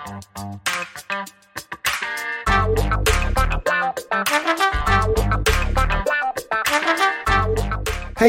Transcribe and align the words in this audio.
Hey 0.00 0.08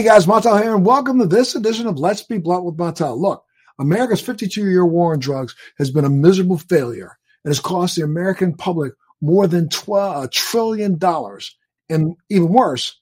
guys, 0.03 0.25
Montel 0.25 0.61
here, 0.61 0.75
and 0.75 0.85
welcome 0.85 1.19
to 1.19 1.25
this 1.25 1.55
edition 1.55 1.87
of 1.87 1.97
Let's 1.97 2.23
Be 2.23 2.39
Blunt 2.39 2.65
with 2.65 2.75
Montel. 2.75 3.17
Look, 3.17 3.45
America's 3.79 4.19
52 4.19 4.69
year 4.69 4.85
war 4.85 5.13
on 5.13 5.19
drugs 5.19 5.55
has 5.77 5.89
been 5.91 6.03
a 6.03 6.09
miserable 6.09 6.57
failure 6.57 7.17
and 7.45 7.51
has 7.51 7.61
cost 7.61 7.95
the 7.95 8.03
American 8.03 8.53
public 8.53 8.91
more 9.21 9.47
than 9.47 9.69
$12 9.69 10.29
trillion. 10.31 10.99
And 11.89 12.17
even 12.29 12.49
worse, 12.49 12.99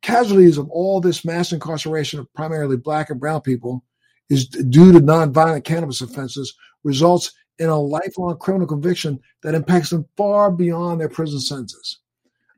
casualties 0.00 0.56
of 0.56 0.70
all 0.70 1.02
this 1.02 1.22
mass 1.22 1.52
incarceration 1.52 2.20
of 2.20 2.32
primarily 2.32 2.78
black 2.78 3.10
and 3.10 3.20
brown 3.20 3.42
people 3.42 3.84
is 4.30 4.48
due 4.48 4.92
to 4.92 5.00
nonviolent 5.00 5.64
cannabis 5.64 6.00
offenses 6.00 6.54
results 6.82 7.32
in 7.58 7.68
a 7.68 7.78
lifelong 7.78 8.36
criminal 8.38 8.66
conviction 8.66 9.18
that 9.42 9.54
impacts 9.54 9.90
them 9.90 10.06
far 10.16 10.50
beyond 10.50 11.00
their 11.00 11.08
prison 11.08 11.40
sentences. 11.40 11.98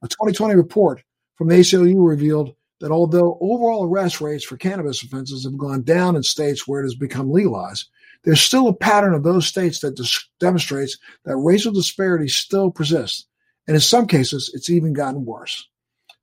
A 0.03 0.09
2020 0.09 0.55
report 0.55 1.03
from 1.37 1.49
the 1.49 1.57
ACLU 1.57 2.07
revealed 2.07 2.55
that 2.81 2.91
although 2.91 3.39
overall 3.41 3.85
arrest 3.85 4.21
rates 4.21 4.45
for 4.45 4.57
cannabis 4.57 5.03
offenses 5.03 5.45
have 5.45 5.59
gone 5.59 5.83
down 5.83 6.17
in 6.17 6.23
states 6.23 6.67
where 6.67 6.81
it 6.81 6.85
has 6.85 6.95
become 6.95 7.31
legalized, 7.31 7.89
there's 8.25 8.41
still 8.41 8.69
a 8.69 8.75
pattern 8.75 9.15
of 9.15 9.23
those 9.23 9.47
states 9.47 9.81
that 9.81 9.97
dis- 9.97 10.29
demonstrates 10.41 10.99
that 11.25 11.37
racial 11.37 11.73
disparities 11.73 12.37
still 12.37 12.71
persist. 12.71 13.27
And 13.67 13.75
in 13.75 13.81
some 13.81 14.07
cases, 14.07 14.51
it's 14.55 14.71
even 14.71 14.93
gotten 14.93 15.25
worse. 15.25 15.69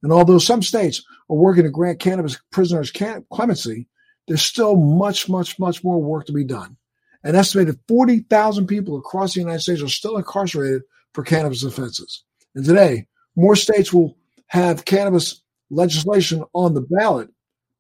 And 0.04 0.12
although 0.12 0.38
some 0.38 0.62
states 0.62 1.04
are 1.30 1.36
working 1.36 1.64
to 1.64 1.70
grant 1.70 2.00
cannabis 2.00 2.40
prisoners 2.52 2.92
clemency, 2.92 3.88
there's 4.28 4.42
still 4.42 4.76
much, 4.76 5.30
much, 5.30 5.58
much 5.60 5.84
more 5.84 6.02
work 6.02 6.26
to 6.26 6.34
be 6.34 6.44
done. 6.44 6.78
An 7.26 7.36
estimated 7.36 7.80
40,000 7.88 8.68
people 8.68 8.98
across 8.98 9.34
the 9.34 9.40
United 9.40 9.62
States 9.62 9.82
are 9.82 9.90
still 9.90 10.16
incarcerated 10.16 10.84
for 11.14 11.24
cannabis 11.24 11.64
offenses. 11.64 12.24
And 12.54 12.64
today, 12.64 13.08
more 13.36 13.56
states 13.56 13.92
will 13.92 14.16
have 14.48 14.86
cannabis 14.86 15.42
legislation 15.72 16.44
on 16.54 16.76
the 16.76 16.82
ballot. 16.82 17.30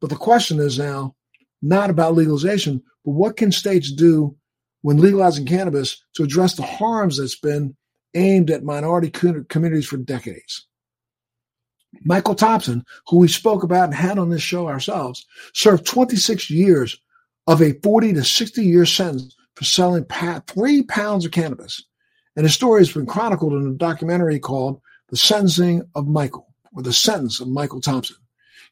But 0.02 0.10
the 0.10 0.16
question 0.16 0.60
is 0.60 0.80
now 0.80 1.16
not 1.62 1.92
about 1.92 2.16
legalization, 2.16 2.82
but 3.06 3.12
what 3.12 3.38
can 3.38 3.52
states 3.52 3.92
do 3.92 4.36
when 4.82 4.98
legalizing 4.98 5.46
cannabis 5.46 6.04
to 6.16 6.24
address 6.24 6.56
the 6.56 6.64
harms 6.64 7.18
that's 7.18 7.40
been 7.40 7.76
aimed 8.16 8.50
at 8.50 8.64
minority 8.64 9.12
communities 9.12 9.86
for 9.86 9.98
decades? 9.98 10.66
Michael 12.04 12.36
Thompson, 12.36 12.84
who 13.08 13.18
we 13.18 13.28
spoke 13.28 13.62
about 13.62 13.86
and 13.86 13.94
had 13.94 14.18
on 14.18 14.30
this 14.30 14.42
show 14.42 14.68
ourselves, 14.68 15.26
served 15.54 15.86
26 15.86 16.50
years 16.50 17.00
of 17.48 17.62
a 17.62 17.74
40 17.84 18.14
to 18.14 18.24
60 18.24 18.64
year 18.64 18.86
sentence 18.86 19.36
for 19.56 19.64
selling 19.64 20.06
three 20.48 20.84
pounds 20.84 21.26
of 21.26 21.32
cannabis. 21.32 21.84
And 22.36 22.46
his 22.46 22.54
story 22.54 22.82
has 22.82 22.92
been 22.92 23.06
chronicled 23.06 23.54
in 23.54 23.68
a 23.68 23.74
documentary 23.74 24.40
called 24.40 24.82
The 25.10 25.18
Sentencing 25.18 25.84
of 25.96 26.08
Michael, 26.08 26.54
or 26.74 26.84
The 26.84 26.94
Sentence 26.94 27.40
of 27.40 27.48
Michael 27.48 27.82
Thompson. 27.82 28.18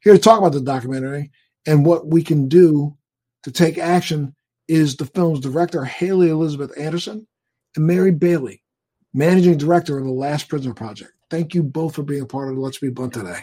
Here 0.03 0.13
to 0.13 0.19
talk 0.19 0.39
about 0.39 0.51
the 0.51 0.61
documentary 0.61 1.31
and 1.65 1.85
what 1.85 2.07
we 2.07 2.23
can 2.23 2.49
do 2.49 2.97
to 3.43 3.51
take 3.51 3.77
action 3.77 4.35
is 4.67 4.95
the 4.95 5.05
film's 5.05 5.39
director, 5.39 5.85
Haley 5.85 6.29
Elizabeth 6.29 6.77
Anderson, 6.77 7.25
and 7.75 7.87
Mary 7.87 8.11
Bailey, 8.11 8.61
managing 9.13 9.57
director 9.57 9.97
of 9.97 10.05
the 10.05 10.11
Last 10.11 10.49
Prisoner 10.49 10.73
Project. 10.73 11.11
Thank 11.29 11.53
you 11.53 11.63
both 11.63 11.95
for 11.95 12.03
being 12.03 12.21
a 12.21 12.25
part 12.25 12.51
of 12.51 12.57
Let's 12.57 12.79
Be 12.79 12.89
Blunt 12.89 13.13
today. 13.13 13.39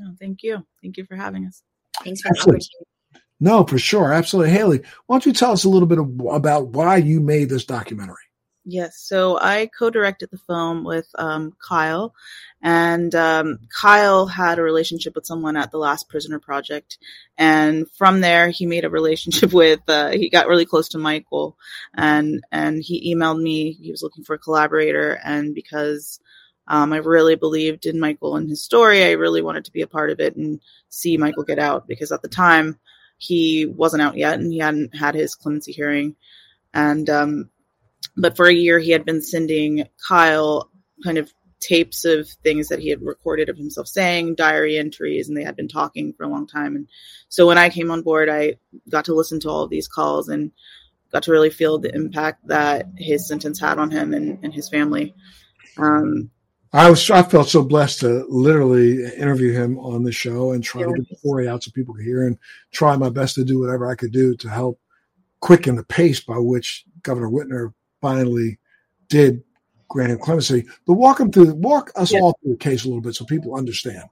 Oh, 0.00 0.14
thank 0.18 0.42
you. 0.42 0.64
Thank 0.82 0.96
you 0.96 1.04
for 1.04 1.16
having 1.16 1.46
us. 1.46 1.62
Thanks 2.02 2.20
for 2.20 2.32
the 2.32 2.40
opportunity. 2.40 2.66
No, 3.42 3.64
for 3.64 3.76
sure. 3.76 4.12
Absolutely. 4.12 4.52
Haley, 4.52 4.82
why 5.06 5.16
don't 5.16 5.26
you 5.26 5.32
tell 5.32 5.50
us 5.50 5.64
a 5.64 5.68
little 5.68 5.88
bit 5.88 5.98
of, 5.98 6.08
about 6.30 6.68
why 6.68 6.98
you 6.98 7.18
made 7.18 7.48
this 7.48 7.64
documentary? 7.64 8.14
Yes. 8.64 8.98
So 9.00 9.36
I 9.36 9.68
co-directed 9.76 10.28
the 10.30 10.38
film 10.38 10.84
with 10.84 11.08
um, 11.18 11.52
Kyle, 11.68 12.14
and 12.62 13.12
um, 13.16 13.58
Kyle 13.76 14.28
had 14.28 14.60
a 14.60 14.62
relationship 14.62 15.16
with 15.16 15.26
someone 15.26 15.56
at 15.56 15.72
the 15.72 15.78
Last 15.78 16.08
Prisoner 16.08 16.38
Project, 16.38 16.98
and 17.36 17.90
from 17.98 18.20
there 18.20 18.50
he 18.50 18.64
made 18.64 18.84
a 18.84 18.90
relationship 18.90 19.52
with. 19.52 19.80
Uh, 19.88 20.10
he 20.10 20.30
got 20.30 20.46
really 20.46 20.64
close 20.64 20.90
to 20.90 20.98
Michael, 20.98 21.58
and 21.94 22.44
and 22.52 22.80
he 22.80 23.12
emailed 23.12 23.42
me. 23.42 23.72
He 23.72 23.90
was 23.90 24.04
looking 24.04 24.22
for 24.22 24.34
a 24.34 24.38
collaborator, 24.38 25.18
and 25.24 25.52
because 25.52 26.20
um, 26.68 26.92
I 26.92 26.98
really 26.98 27.34
believed 27.34 27.86
in 27.86 27.98
Michael 27.98 28.36
and 28.36 28.48
his 28.48 28.62
story, 28.62 29.02
I 29.02 29.12
really 29.12 29.42
wanted 29.42 29.64
to 29.64 29.72
be 29.72 29.82
a 29.82 29.88
part 29.88 30.10
of 30.10 30.20
it 30.20 30.36
and 30.36 30.60
see 30.90 31.16
Michael 31.16 31.42
get 31.42 31.58
out 31.58 31.88
because 31.88 32.12
at 32.12 32.22
the 32.22 32.28
time 32.28 32.78
he 33.22 33.66
wasn't 33.66 34.02
out 34.02 34.16
yet 34.16 34.38
and 34.38 34.52
he 34.52 34.58
hadn't 34.58 34.94
had 34.96 35.14
his 35.14 35.34
clemency 35.34 35.72
hearing, 35.72 36.16
and 36.74 37.08
um, 37.08 37.50
but 38.16 38.36
for 38.36 38.46
a 38.46 38.54
year 38.54 38.78
he 38.78 38.90
had 38.90 39.04
been 39.04 39.22
sending 39.22 39.84
Kyle 40.08 40.70
kind 41.04 41.18
of 41.18 41.32
tapes 41.60 42.04
of 42.04 42.28
things 42.42 42.68
that 42.68 42.80
he 42.80 42.90
had 42.90 43.00
recorded 43.02 43.48
of 43.48 43.56
himself 43.56 43.86
saying, 43.86 44.34
diary 44.34 44.76
entries, 44.76 45.28
and 45.28 45.36
they 45.36 45.44
had 45.44 45.54
been 45.54 45.68
talking 45.68 46.12
for 46.12 46.24
a 46.24 46.28
long 46.28 46.46
time. 46.46 46.74
And 46.74 46.88
so 47.28 47.46
when 47.46 47.56
I 47.56 47.70
came 47.70 47.90
on 47.90 48.02
board, 48.02 48.28
I 48.28 48.56
got 48.88 49.04
to 49.04 49.14
listen 49.14 49.38
to 49.40 49.48
all 49.48 49.62
of 49.62 49.70
these 49.70 49.86
calls 49.86 50.28
and 50.28 50.50
got 51.12 51.22
to 51.24 51.30
really 51.30 51.50
feel 51.50 51.78
the 51.78 51.94
impact 51.94 52.48
that 52.48 52.86
his 52.96 53.28
sentence 53.28 53.60
had 53.60 53.78
on 53.78 53.90
him 53.92 54.12
and, 54.12 54.38
and 54.42 54.52
his 54.52 54.68
family. 54.68 55.14
Um, 55.78 56.30
I 56.72 56.88
was 56.88 57.10
I 57.10 57.22
felt 57.22 57.48
so 57.48 57.62
blessed 57.62 58.00
to 58.00 58.24
literally 58.28 59.04
interview 59.14 59.52
him 59.52 59.78
on 59.78 60.02
the 60.02 60.12
show 60.12 60.52
and 60.52 60.64
try 60.64 60.82
yeah. 60.82 60.88
to 60.88 60.94
get 60.94 61.08
the 61.08 61.16
story 61.16 61.48
out 61.48 61.62
so 61.62 61.70
people 61.70 61.94
could 61.94 62.04
hear 62.04 62.26
and 62.26 62.38
try 62.70 62.96
my 62.96 63.10
best 63.10 63.34
to 63.34 63.44
do 63.44 63.60
whatever 63.60 63.90
I 63.90 63.94
could 63.94 64.12
do 64.12 64.34
to 64.36 64.48
help 64.48 64.80
quicken 65.40 65.76
the 65.76 65.84
pace 65.84 66.20
by 66.20 66.38
which 66.38 66.84
Governor 67.02 67.28
Whitmer 67.28 67.74
finally 68.00 68.58
did 69.08 69.42
grant 69.88 70.12
him 70.12 70.18
clemency. 70.18 70.64
But 70.86 70.94
walk 70.94 71.20
him 71.20 71.30
through, 71.30 71.52
walk 71.54 71.90
us 71.94 72.12
yeah. 72.12 72.20
all 72.20 72.38
through 72.42 72.52
the 72.52 72.58
case 72.58 72.84
a 72.84 72.88
little 72.88 73.02
bit 73.02 73.14
so 73.14 73.26
people 73.26 73.54
understand. 73.54 74.04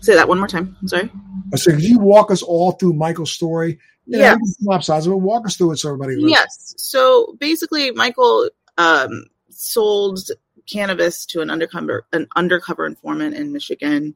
Say 0.00 0.14
that 0.14 0.26
one 0.26 0.38
more 0.38 0.48
time. 0.48 0.76
I'm 0.80 0.88
sorry. 0.88 1.10
I 1.52 1.56
said, 1.56 1.74
could 1.74 1.84
you 1.84 1.98
walk 1.98 2.30
us 2.30 2.42
all 2.42 2.72
through 2.72 2.94
Michael's 2.94 3.32
story? 3.32 3.78
Yeah, 4.06 4.36
but 4.36 5.06
walk 5.18 5.46
us 5.46 5.56
through 5.56 5.72
it 5.72 5.76
so 5.76 5.88
everybody. 5.90 6.16
Knows. 6.16 6.30
Yes. 6.30 6.74
So 6.78 7.36
basically, 7.38 7.90
Michael 7.90 8.48
um, 8.78 9.26
sold 9.50 10.20
cannabis 10.70 11.26
to 11.26 11.40
an 11.40 11.50
undercover 11.50 12.06
an 12.12 12.26
undercover 12.36 12.86
informant 12.86 13.34
in 13.34 13.52
Michigan, 13.52 14.14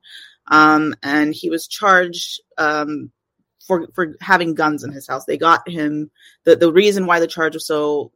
um, 0.49 0.95
and 1.03 1.35
he 1.35 1.51
was 1.51 1.67
charged 1.67 2.41
um, 2.59 3.11
for 3.67 3.89
for 3.95 4.17
having 4.21 4.55
guns 4.55 4.85
in 4.85 4.93
his 4.93 5.07
house. 5.07 5.25
They 5.25 5.39
got 5.39 5.69
him. 5.69 6.11
the 6.45 6.57
The 6.57 6.73
reason 6.73 7.07
why 7.07 7.21
the 7.21 7.27
charge 7.27 7.55
was 7.55 7.67
so 7.67 8.12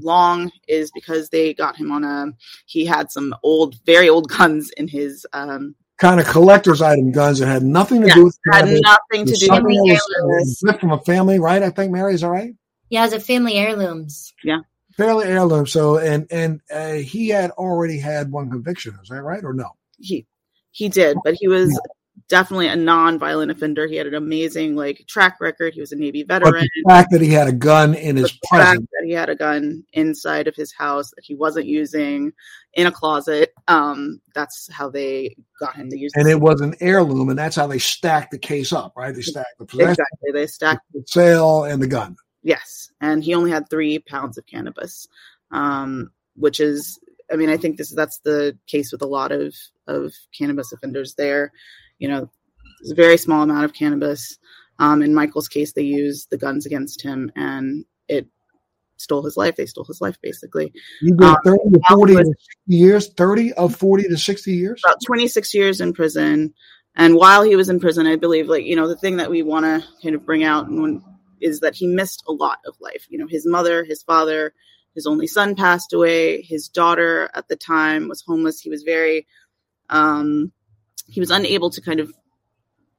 long 0.00 0.50
is 0.66 0.90
because 0.92 1.28
they 1.28 1.54
got 1.54 1.76
him 1.76 1.90
on 1.90 2.04
a 2.04 2.26
he 2.66 2.84
had 2.84 3.10
some 3.10 3.34
old 3.42 3.76
very 3.84 4.08
old 4.08 4.28
guns 4.38 4.70
in 4.76 4.88
his 4.88 5.26
um 5.32 5.74
kind 5.98 6.20
of 6.20 6.26
collector's 6.26 6.80
item 6.80 7.10
guns 7.10 7.40
that 7.40 7.48
had 7.48 7.62
nothing 7.62 8.00
to 8.02 8.06
yeah, 8.06 8.14
do 8.14 8.24
with 8.24 8.38
had 8.52 8.66
nothing 8.66 9.26
to 9.26 9.34
do 9.34 9.48
with 9.50 10.74
it 10.74 10.80
from 10.80 10.92
a 10.92 11.00
family 11.00 11.40
right 11.40 11.62
i 11.62 11.70
think 11.70 11.90
mary? 11.90 12.14
Is 12.14 12.22
all 12.22 12.30
right? 12.30 12.54
Yeah 12.90 13.00
it 13.00 13.12
was 13.12 13.12
a 13.14 13.20
family 13.20 13.54
heirlooms. 13.54 14.32
Yeah 14.44 14.60
family 14.98 15.24
heirloom 15.24 15.66
so 15.66 15.96
and 15.98 16.26
and 16.30 16.60
uh, 16.70 16.92
he 16.92 17.28
had 17.28 17.50
already 17.52 17.98
had 17.98 18.30
one 18.30 18.50
conviction 18.50 18.94
is 19.02 19.08
that 19.08 19.22
right 19.22 19.44
or 19.44 19.54
no 19.54 19.70
he 19.98 20.26
he 20.72 20.90
did 20.90 21.16
but 21.24 21.34
he 21.34 21.48
was 21.48 21.70
yeah 21.70 21.94
definitely 22.28 22.68
a 22.68 22.76
non-violent 22.76 23.50
offender. 23.50 23.86
He 23.86 23.96
had 23.96 24.06
an 24.06 24.14
amazing 24.14 24.76
like 24.76 25.04
track 25.06 25.40
record. 25.40 25.74
He 25.74 25.80
was 25.80 25.92
a 25.92 25.96
Navy 25.96 26.22
veteran. 26.22 26.52
But 26.52 26.62
the 26.62 26.88
fact 26.88 27.10
that 27.12 27.20
he 27.20 27.30
had 27.30 27.48
a 27.48 27.52
gun 27.52 27.94
in 27.94 28.16
his 28.16 28.38
presence, 28.48 28.86
that 28.92 29.06
he 29.06 29.12
had 29.12 29.28
a 29.28 29.34
gun 29.34 29.84
inside 29.92 30.48
of 30.48 30.56
his 30.56 30.72
house 30.72 31.10
that 31.10 31.24
he 31.24 31.34
wasn't 31.34 31.66
using 31.66 32.32
in 32.74 32.86
a 32.86 32.92
closet. 32.92 33.52
Um, 33.66 34.20
that's 34.34 34.68
how 34.72 34.90
they 34.90 35.36
got 35.60 35.76
him 35.76 35.90
to 35.90 35.98
use. 35.98 36.12
And 36.14 36.28
it 36.28 36.40
was 36.40 36.60
an 36.60 36.74
heirloom, 36.80 37.28
and 37.30 37.38
that's 37.38 37.56
how 37.56 37.66
they 37.66 37.78
stacked 37.78 38.30
the 38.30 38.38
case 38.38 38.72
up, 38.72 38.92
right? 38.96 39.14
They 39.14 39.22
stacked 39.22 39.58
the 39.58 39.66
possession, 39.66 39.90
exactly. 39.90 40.32
They 40.32 40.46
stacked 40.46 40.92
the 40.92 41.04
sale 41.06 41.64
and 41.64 41.82
the 41.82 41.88
gun. 41.88 42.16
Yes, 42.48 42.90
and 42.98 43.22
he 43.22 43.34
only 43.34 43.50
had 43.50 43.68
three 43.68 43.98
pounds 43.98 44.38
of 44.38 44.46
cannabis, 44.46 45.06
um, 45.50 46.12
which 46.34 46.60
is 46.60 46.98
I 47.30 47.36
mean, 47.36 47.50
I 47.50 47.58
think 47.58 47.76
this 47.76 47.94
that's 47.94 48.20
the 48.20 48.56
case 48.66 48.90
with 48.90 49.02
a 49.02 49.06
lot 49.06 49.32
of 49.32 49.54
of 49.86 50.14
cannabis 50.32 50.72
offenders. 50.72 51.14
There, 51.14 51.52
you 51.98 52.08
know, 52.08 52.30
it's 52.80 52.90
a 52.90 52.94
very 52.94 53.18
small 53.18 53.42
amount 53.42 53.66
of 53.66 53.74
cannabis. 53.74 54.38
Um, 54.78 55.02
in 55.02 55.14
Michael's 55.14 55.46
case, 55.46 55.74
they 55.74 55.82
used 55.82 56.30
the 56.30 56.38
guns 56.38 56.64
against 56.64 57.02
him, 57.02 57.30
and 57.36 57.84
it 58.08 58.26
stole 58.96 59.22
his 59.22 59.36
life. 59.36 59.56
They 59.56 59.66
stole 59.66 59.84
his 59.84 60.00
life, 60.00 60.16
basically. 60.22 60.72
You 61.02 61.16
did 61.16 61.26
um, 61.26 61.36
30 61.44 61.58
to 61.72 61.80
40 61.90 62.14
to 62.14 62.24
60 62.24 62.34
years, 62.68 63.12
30 63.12 63.52
of 63.52 63.76
40 63.76 64.08
to 64.08 64.16
60 64.16 64.52
years? 64.54 64.82
About 64.86 65.02
26 65.04 65.52
years 65.52 65.82
in 65.82 65.92
prison. 65.92 66.54
And 66.96 67.14
while 67.14 67.42
he 67.42 67.56
was 67.56 67.68
in 67.68 67.78
prison, 67.78 68.06
I 68.06 68.16
believe, 68.16 68.48
like, 68.48 68.64
you 68.64 68.74
know, 68.74 68.88
the 68.88 68.96
thing 68.96 69.18
that 69.18 69.30
we 69.30 69.42
want 69.42 69.66
to 69.66 69.86
kind 70.02 70.14
of 70.14 70.24
bring 70.24 70.44
out 70.44 70.70
when, 70.70 71.04
is 71.40 71.60
that 71.60 71.74
he 71.74 71.86
missed 71.86 72.22
a 72.26 72.32
lot 72.32 72.58
of 72.66 72.74
life. 72.80 73.06
You 73.08 73.18
know, 73.18 73.26
his 73.26 73.46
mother, 73.46 73.84
his 73.84 74.02
father, 74.02 74.52
his 74.94 75.06
only 75.06 75.26
son 75.26 75.54
passed 75.54 75.92
away. 75.92 76.42
His 76.42 76.68
daughter 76.68 77.30
at 77.34 77.48
the 77.48 77.56
time 77.56 78.08
was 78.08 78.22
homeless. 78.22 78.60
He 78.60 78.70
was 78.70 78.82
very, 78.82 79.26
um, 79.90 80.52
he 81.06 81.20
was 81.20 81.30
unable 81.30 81.70
to 81.70 81.80
kind 81.80 82.00
of 82.00 82.12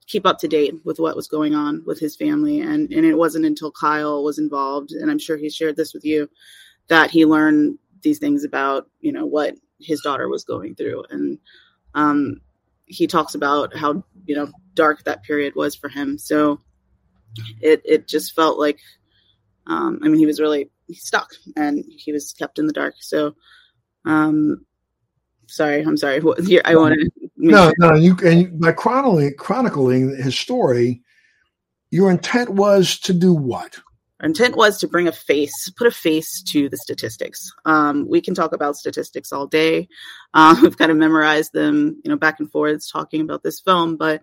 keep 0.08 0.26
up 0.26 0.40
to 0.40 0.48
date 0.48 0.74
with 0.84 1.00
what 1.00 1.16
was 1.16 1.28
going 1.28 1.54
on 1.54 1.84
with 1.86 2.00
his 2.00 2.16
family. 2.16 2.62
And, 2.62 2.92
and 2.92 3.06
it 3.06 3.16
wasn't 3.16 3.46
until 3.46 3.72
Kyle 3.72 4.24
was 4.24 4.40
involved, 4.40 4.92
and 4.92 5.12
I'm 5.12 5.20
sure 5.20 5.38
he 5.38 5.50
shared 5.50 5.76
this 5.76 5.94
with 5.94 6.04
you, 6.04 6.30
that 6.88 7.12
he 7.12 7.26
learned 7.26 7.78
these 8.02 8.20
things 8.20 8.44
about 8.44 8.90
you 9.02 9.12
know 9.12 9.26
what 9.26 9.56
his 9.80 10.02
daughter 10.02 10.28
was 10.28 10.44
going 10.44 10.76
through, 10.76 11.04
and 11.10 11.40
um, 11.94 12.42
he 12.86 13.08
talks 13.08 13.36
about 13.36 13.76
how 13.76 14.04
you 14.26 14.36
know 14.36 14.50
dark 14.74 15.04
that 15.04 15.24
period 15.24 15.56
was 15.56 15.76
for 15.76 15.90
him. 15.90 16.18
So 16.18 16.62
it 17.62 17.82
it 17.86 18.08
just 18.08 18.36
felt 18.36 18.60
like, 18.60 18.80
um, 19.68 20.00
I 20.04 20.08
mean, 20.08 20.20
he 20.20 20.26
was 20.26 20.40
really 20.40 20.70
stuck 20.92 21.30
and 21.56 21.84
he 21.88 22.12
was 22.12 22.34
kept 22.34 22.60
in 22.60 22.68
the 22.68 22.74
dark. 22.74 22.96
So, 23.00 23.36
um, 24.06 24.66
sorry, 25.48 25.82
I'm 25.82 25.98
sorry. 25.98 26.18
I 26.18 26.76
want 26.76 26.96
to. 26.96 27.12
No, 27.38 27.72
no, 27.78 27.96
you 27.96 28.18
and 28.26 28.60
by 28.60 28.74
chronicling 28.74 29.34
chronicling 29.38 30.16
his 30.18 30.38
story, 30.38 31.02
your 31.92 32.12
intent 32.12 32.50
was 32.50 33.00
to 33.00 33.14
do 33.14 33.34
what? 33.34 33.80
Our 34.20 34.26
intent 34.26 34.58
was 34.58 34.80
to 34.80 34.88
bring 34.88 35.08
a 35.08 35.14
face, 35.14 35.72
put 35.78 35.88
a 35.88 35.92
face 35.92 36.44
to 36.52 36.68
the 36.68 36.76
statistics. 36.76 37.54
Um, 37.64 38.06
we 38.10 38.20
can 38.20 38.36
talk 38.36 38.52
about 38.52 38.76
statistics 38.76 39.32
all 39.32 39.48
day. 39.48 39.88
Uh, 40.34 40.58
we've 40.62 40.78
kind 40.78 40.92
of 40.92 40.98
memorized 40.98 41.54
them, 41.54 42.02
you 42.04 42.12
know, 42.12 42.18
back 42.18 42.40
and 42.40 42.52
forth 42.52 42.84
talking 42.92 43.22
about 43.22 43.44
this 43.44 43.62
film. 43.62 43.96
But 43.96 44.22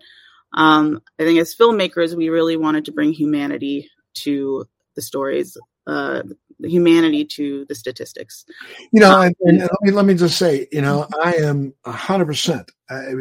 um, 0.55 1.03
I 1.19 1.25
think 1.25 1.39
as 1.39 1.55
filmmakers, 1.55 2.15
we 2.15 2.29
really 2.29 2.57
wanted 2.57 2.85
to 2.87 2.93
bring 2.93 3.13
humanity 3.13 3.91
to 4.15 4.67
the 4.95 5.03
stories, 5.03 5.57
uh, 5.87 6.23
humanity 6.61 7.25
to 7.25 7.67
the 7.69 7.75
statistics. 7.75 8.45
You 8.93 9.01
know, 9.01 9.21
and, 9.21 9.35
and 9.41 9.59
let 9.61 9.83
me 9.83 9.91
let 9.93 10.05
me 10.07 10.15
just 10.15 10.39
say, 10.39 10.67
you 10.73 10.81
know, 10.81 11.07
I 11.23 11.35
am 11.35 11.75
hundred 11.85 12.27
percent 12.27 12.71
uh, 12.89 13.13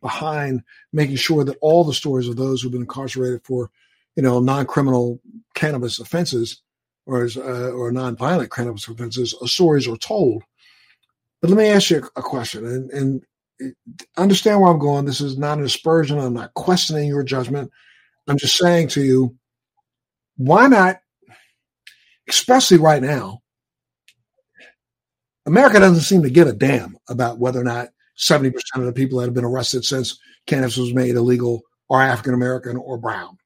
behind 0.00 0.62
making 0.92 1.16
sure 1.16 1.44
that 1.44 1.58
all 1.60 1.84
the 1.84 1.92
stories 1.92 2.28
of 2.28 2.36
those 2.36 2.62
who've 2.62 2.72
been 2.72 2.82
incarcerated 2.82 3.42
for 3.44 3.70
you 4.16 4.22
know, 4.22 4.40
non-criminal 4.40 5.20
cannabis 5.54 5.98
offenses 5.98 6.62
or 7.06 7.28
uh, 7.36 7.70
or 7.70 7.90
non-violent 7.92 8.52
cannabis 8.52 8.86
offenses, 8.88 9.34
stories 9.46 9.88
are 9.88 9.96
told. 9.96 10.42
But 11.40 11.50
let 11.50 11.56
me 11.56 11.68
ask 11.68 11.90
you 11.90 12.08
a 12.16 12.22
question, 12.22 12.66
and, 12.66 12.90
and 12.90 13.22
understand 14.16 14.60
where 14.60 14.70
I'm 14.70 14.78
going. 14.78 15.04
This 15.04 15.20
is 15.20 15.38
not 15.38 15.58
an 15.58 15.64
aspersion. 15.64 16.18
I'm 16.18 16.34
not 16.34 16.54
questioning 16.54 17.08
your 17.08 17.22
judgment. 17.22 17.70
I'm 18.28 18.38
just 18.38 18.56
saying 18.56 18.88
to 18.88 19.02
you, 19.02 19.36
why 20.36 20.66
not, 20.68 21.00
especially 22.28 22.78
right 22.78 23.02
now, 23.02 23.40
America 25.46 25.80
doesn't 25.80 26.02
seem 26.02 26.22
to 26.22 26.30
give 26.30 26.48
a 26.48 26.52
damn 26.52 26.96
about 27.08 27.38
whether 27.38 27.60
or 27.60 27.64
not 27.64 27.88
70% 28.18 28.52
of 28.76 28.84
the 28.84 28.92
people 28.92 29.18
that 29.18 29.26
have 29.26 29.34
been 29.34 29.44
arrested 29.44 29.84
since 29.84 30.18
cannabis 30.46 30.76
was 30.76 30.94
made 30.94 31.16
illegal 31.16 31.62
are 31.88 32.02
African 32.02 32.34
American 32.34 32.76
or 32.76 32.98
brown. 32.98 33.36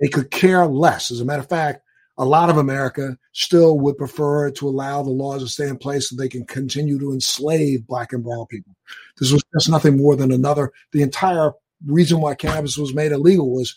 They 0.00 0.08
could 0.08 0.30
care 0.30 0.66
less. 0.66 1.10
As 1.10 1.20
a 1.20 1.24
matter 1.24 1.42
of 1.42 1.48
fact, 1.48 1.83
a 2.16 2.24
lot 2.24 2.50
of 2.50 2.56
America 2.56 3.18
still 3.32 3.78
would 3.80 3.98
prefer 3.98 4.50
to 4.50 4.68
allow 4.68 5.02
the 5.02 5.10
laws 5.10 5.42
to 5.42 5.48
stay 5.48 5.68
in 5.68 5.76
place 5.76 6.08
so 6.08 6.16
they 6.16 6.28
can 6.28 6.44
continue 6.46 6.98
to 6.98 7.12
enslave 7.12 7.86
black 7.86 8.12
and 8.12 8.22
brown 8.22 8.46
people. 8.46 8.74
This 9.18 9.32
was 9.32 9.42
just 9.52 9.68
nothing 9.68 9.96
more 9.96 10.14
than 10.16 10.30
another. 10.30 10.72
The 10.92 11.02
entire 11.02 11.52
reason 11.86 12.20
why 12.20 12.34
cannabis 12.34 12.78
was 12.78 12.94
made 12.94 13.12
illegal 13.12 13.50
was 13.50 13.74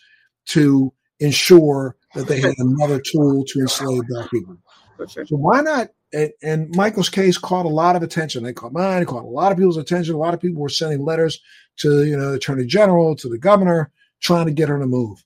to 0.47 0.93
ensure 1.19 1.95
that 2.13 2.27
they 2.27 2.39
had 2.39 2.53
another 2.57 3.01
tool 3.01 3.43
to 3.45 3.59
enslave 3.59 4.01
black 4.07 4.29
people. 4.29 4.57
So 5.07 5.35
why 5.35 5.61
not? 5.61 5.89
And, 6.13 6.31
and, 6.41 6.75
Michael's 6.75 7.09
case 7.09 7.37
caught 7.37 7.65
a 7.65 7.69
lot 7.69 7.95
of 7.95 8.01
attention. 8.01 8.43
They 8.43 8.53
caught 8.53 8.71
mine. 8.71 9.01
It 9.01 9.07
caught 9.07 9.25
a 9.25 9.27
lot 9.27 9.51
of 9.51 9.57
people's 9.57 9.77
attention. 9.77 10.15
A 10.15 10.17
lot 10.17 10.33
of 10.33 10.39
people 10.39 10.61
were 10.61 10.69
sending 10.69 11.03
letters 11.03 11.39
to 11.77 12.05
you 12.05 12.15
know 12.15 12.31
the 12.31 12.37
attorney 12.37 12.65
general, 12.65 13.15
to 13.17 13.27
the 13.27 13.37
governor, 13.37 13.91
trying 14.21 14.45
to 14.45 14.53
get 14.53 14.69
her 14.69 14.79
to 14.79 14.85
move. 14.85 15.23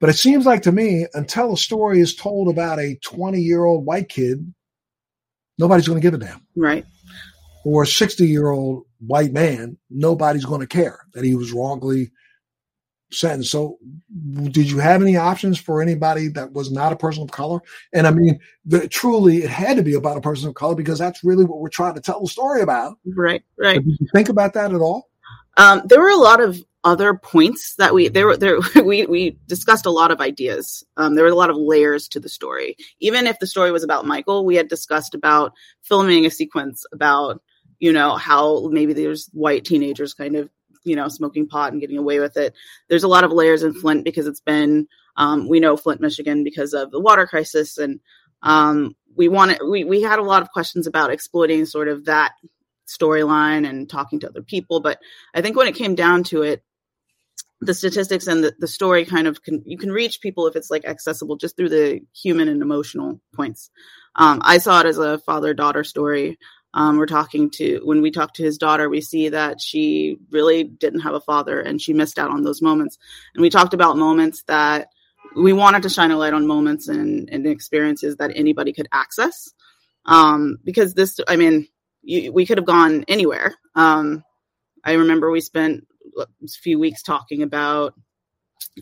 But 0.00 0.10
it 0.10 0.14
seems 0.14 0.44
like 0.44 0.62
to 0.62 0.72
me, 0.72 1.06
until 1.14 1.54
a 1.54 1.56
story 1.56 2.00
is 2.00 2.14
told 2.14 2.48
about 2.48 2.78
a 2.78 2.98
20 3.02 3.40
year 3.40 3.64
old 3.64 3.86
white 3.86 4.08
kid, 4.08 4.52
nobody's 5.58 5.88
going 5.88 6.00
to 6.00 6.06
give 6.06 6.14
a 6.14 6.24
damn. 6.24 6.46
Right. 6.54 6.84
Or 7.64 7.82
a 7.82 7.86
60 7.86 8.26
year 8.26 8.50
old 8.50 8.84
white 8.98 9.32
man, 9.32 9.76
nobody's 9.90 10.44
going 10.44 10.60
to 10.60 10.66
care 10.66 11.00
that 11.14 11.24
he 11.24 11.34
was 11.34 11.52
wrongly 11.52 12.10
sentenced. 13.10 13.50
So, 13.50 13.78
did 14.50 14.70
you 14.70 14.78
have 14.78 15.00
any 15.00 15.16
options 15.16 15.58
for 15.58 15.80
anybody 15.80 16.28
that 16.28 16.52
was 16.52 16.70
not 16.70 16.92
a 16.92 16.96
person 16.96 17.22
of 17.22 17.30
color? 17.30 17.60
And 17.92 18.06
I 18.06 18.10
mean, 18.10 18.38
the, 18.64 18.88
truly, 18.88 19.38
it 19.38 19.50
had 19.50 19.76
to 19.76 19.82
be 19.82 19.94
about 19.94 20.16
a 20.16 20.20
person 20.20 20.48
of 20.48 20.54
color 20.54 20.74
because 20.74 20.98
that's 20.98 21.24
really 21.24 21.44
what 21.44 21.60
we're 21.60 21.68
trying 21.68 21.94
to 21.94 22.00
tell 22.00 22.20
the 22.20 22.28
story 22.28 22.62
about. 22.62 22.98
Right, 23.06 23.42
right. 23.58 23.82
Did 23.82 23.96
you 23.98 24.08
think 24.12 24.28
about 24.28 24.52
that 24.54 24.72
at 24.72 24.80
all? 24.80 25.08
Um, 25.56 25.82
there 25.86 26.00
were 26.00 26.10
a 26.10 26.16
lot 26.16 26.40
of 26.40 26.62
other 26.86 27.14
points 27.14 27.74
that 27.78 27.92
we 27.92 28.06
there 28.06 28.26
were 28.26 28.36
there 28.36 28.58
we 28.84 29.04
we 29.06 29.38
discussed 29.48 29.86
a 29.86 29.90
lot 29.90 30.12
of 30.12 30.20
ideas. 30.20 30.84
Um, 30.96 31.14
there 31.16 31.24
were 31.24 31.30
a 31.30 31.34
lot 31.34 31.50
of 31.50 31.56
layers 31.56 32.08
to 32.08 32.20
the 32.20 32.28
story. 32.28 32.76
Even 33.00 33.26
if 33.26 33.40
the 33.40 33.46
story 33.46 33.72
was 33.72 33.82
about 33.82 34.06
Michael, 34.06 34.46
we 34.46 34.54
had 34.54 34.68
discussed 34.68 35.14
about 35.14 35.52
filming 35.82 36.24
a 36.24 36.30
sequence 36.30 36.86
about 36.92 37.42
you 37.80 37.92
know 37.92 38.14
how 38.14 38.68
maybe 38.68 38.92
there's 38.92 39.28
white 39.32 39.64
teenagers 39.64 40.14
kind 40.14 40.36
of 40.36 40.48
you 40.84 40.94
know 40.94 41.08
smoking 41.08 41.48
pot 41.48 41.72
and 41.72 41.80
getting 41.80 41.98
away 41.98 42.20
with 42.20 42.36
it. 42.36 42.54
There's 42.88 43.02
a 43.02 43.08
lot 43.08 43.24
of 43.24 43.32
layers 43.32 43.64
in 43.64 43.74
Flint 43.74 44.04
because 44.04 44.28
it's 44.28 44.40
been 44.40 44.86
um, 45.16 45.48
we 45.48 45.58
know 45.58 45.76
Flint, 45.76 46.00
Michigan 46.00 46.44
because 46.44 46.72
of 46.72 46.92
the 46.92 47.00
water 47.00 47.26
crisis 47.26 47.78
and 47.78 47.98
um, 48.42 48.94
we 49.16 49.26
wanted 49.26 49.58
we 49.68 49.82
we 49.82 50.02
had 50.02 50.20
a 50.20 50.24
lot 50.24 50.42
of 50.42 50.52
questions 50.52 50.86
about 50.86 51.10
exploiting 51.10 51.66
sort 51.66 51.88
of 51.88 52.04
that 52.04 52.32
storyline 52.86 53.68
and 53.68 53.90
talking 53.90 54.20
to 54.20 54.28
other 54.28 54.42
people 54.42 54.78
but 54.78 55.00
i 55.34 55.42
think 55.42 55.56
when 55.56 55.66
it 55.66 55.74
came 55.74 55.96
down 55.96 56.22
to 56.22 56.42
it 56.42 56.62
the 57.60 57.74
statistics 57.74 58.26
and 58.26 58.44
the, 58.44 58.54
the 58.58 58.68
story 58.68 59.04
kind 59.04 59.26
of 59.26 59.42
can 59.42 59.62
you 59.64 59.78
can 59.78 59.90
reach 59.90 60.20
people 60.20 60.46
if 60.46 60.56
it's 60.56 60.70
like 60.70 60.84
accessible 60.84 61.36
just 61.36 61.56
through 61.56 61.70
the 61.70 62.00
human 62.14 62.48
and 62.48 62.62
emotional 62.62 63.20
points. 63.34 63.70
Um, 64.14 64.40
i 64.44 64.58
saw 64.58 64.80
it 64.80 64.86
as 64.86 64.98
a 64.98 65.18
father 65.18 65.54
daughter 65.54 65.84
story. 65.84 66.38
Um, 66.74 66.98
we're 66.98 67.06
talking 67.06 67.50
to 67.52 67.80
when 67.84 68.02
we 68.02 68.10
talk 68.10 68.34
to 68.34 68.42
his 68.42 68.58
daughter 68.58 68.88
we 68.88 69.00
see 69.00 69.30
that 69.30 69.62
she 69.62 70.18
really 70.30 70.64
didn't 70.64 71.00
have 71.00 71.14
a 71.14 71.20
father 71.20 71.58
and 71.60 71.80
she 71.80 71.94
missed 71.94 72.18
out 72.18 72.30
on 72.30 72.42
those 72.42 72.60
moments. 72.60 72.98
And 73.34 73.40
we 73.40 73.48
talked 73.48 73.72
about 73.72 73.96
moments 73.96 74.42
that 74.48 74.88
we 75.34 75.52
wanted 75.54 75.82
to 75.84 75.88
shine 75.88 76.10
a 76.10 76.16
light 76.18 76.34
on 76.34 76.46
moments 76.46 76.88
and, 76.88 77.28
and 77.30 77.46
experiences 77.46 78.16
that 78.16 78.32
anybody 78.34 78.72
could 78.72 78.88
access. 78.92 79.52
Um, 80.04 80.58
because 80.62 80.92
this 80.92 81.18
i 81.26 81.36
mean 81.36 81.68
you, 82.02 82.32
we 82.32 82.44
could 82.44 82.58
have 82.58 82.66
gone 82.66 83.04
anywhere. 83.08 83.54
Um, 83.74 84.22
i 84.84 84.92
remember 84.92 85.30
we 85.30 85.40
spent 85.40 85.86
few 86.62 86.78
weeks 86.78 87.02
talking 87.02 87.42
about 87.42 87.94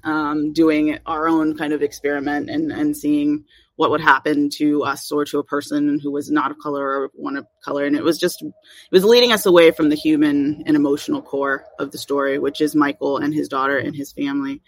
um, 0.02 0.52
doing 0.52 0.98
our 1.06 1.28
own 1.28 1.56
kind 1.56 1.72
of 1.72 1.82
experiment 1.82 2.50
and, 2.50 2.72
and 2.72 2.96
seeing 2.96 3.44
what 3.76 3.90
would 3.90 4.00
happen 4.00 4.50
to 4.50 4.82
us 4.84 5.10
or 5.10 5.25
to 5.25 5.38
a 5.38 5.44
person 5.44 5.98
who 6.00 6.10
was 6.10 6.31
not 6.31 6.50
of 6.50 6.58
color 6.58 6.86
or 6.86 7.10
one 7.14 7.36
of 7.36 7.46
color. 7.64 7.84
And 7.84 7.96
it 7.96 8.05
was 8.05 8.19
just, 8.19 8.41
it 8.43 8.53
was 8.93 9.05
leading 9.05 9.32
us 9.32 9.46
away 9.46 9.72
from 9.72 9.88
the 9.88 9.96
human 9.96 10.62
and 10.67 10.76
emotional 10.76 11.22
core 11.22 11.64
of 11.79 11.91
the 11.91 11.98
story, 11.98 12.38
which 12.38 12.60
is 12.60 12.74
Michael 12.74 13.19
and 13.19 13.34
his 13.34 13.48
daughter 13.48 13.76
and 13.76 13.94
his 13.94 14.12
family. 14.12 14.62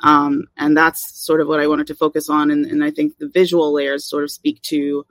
Um, 0.00 0.46
and 0.56 0.76
that's 0.76 1.24
sort 1.24 1.40
of 1.40 1.48
what 1.48 1.60
I 1.60 1.66
wanted 1.66 1.88
to 1.88 1.94
focus 1.94 2.28
on. 2.28 2.50
And, 2.50 2.66
and 2.66 2.82
I 2.82 2.90
think 2.90 3.18
the 3.18 3.30
visual 3.32 3.72
layers 3.72 4.08
sort 4.08 4.24
of 4.24 4.30
speak 4.30 4.62
to 4.62 5.04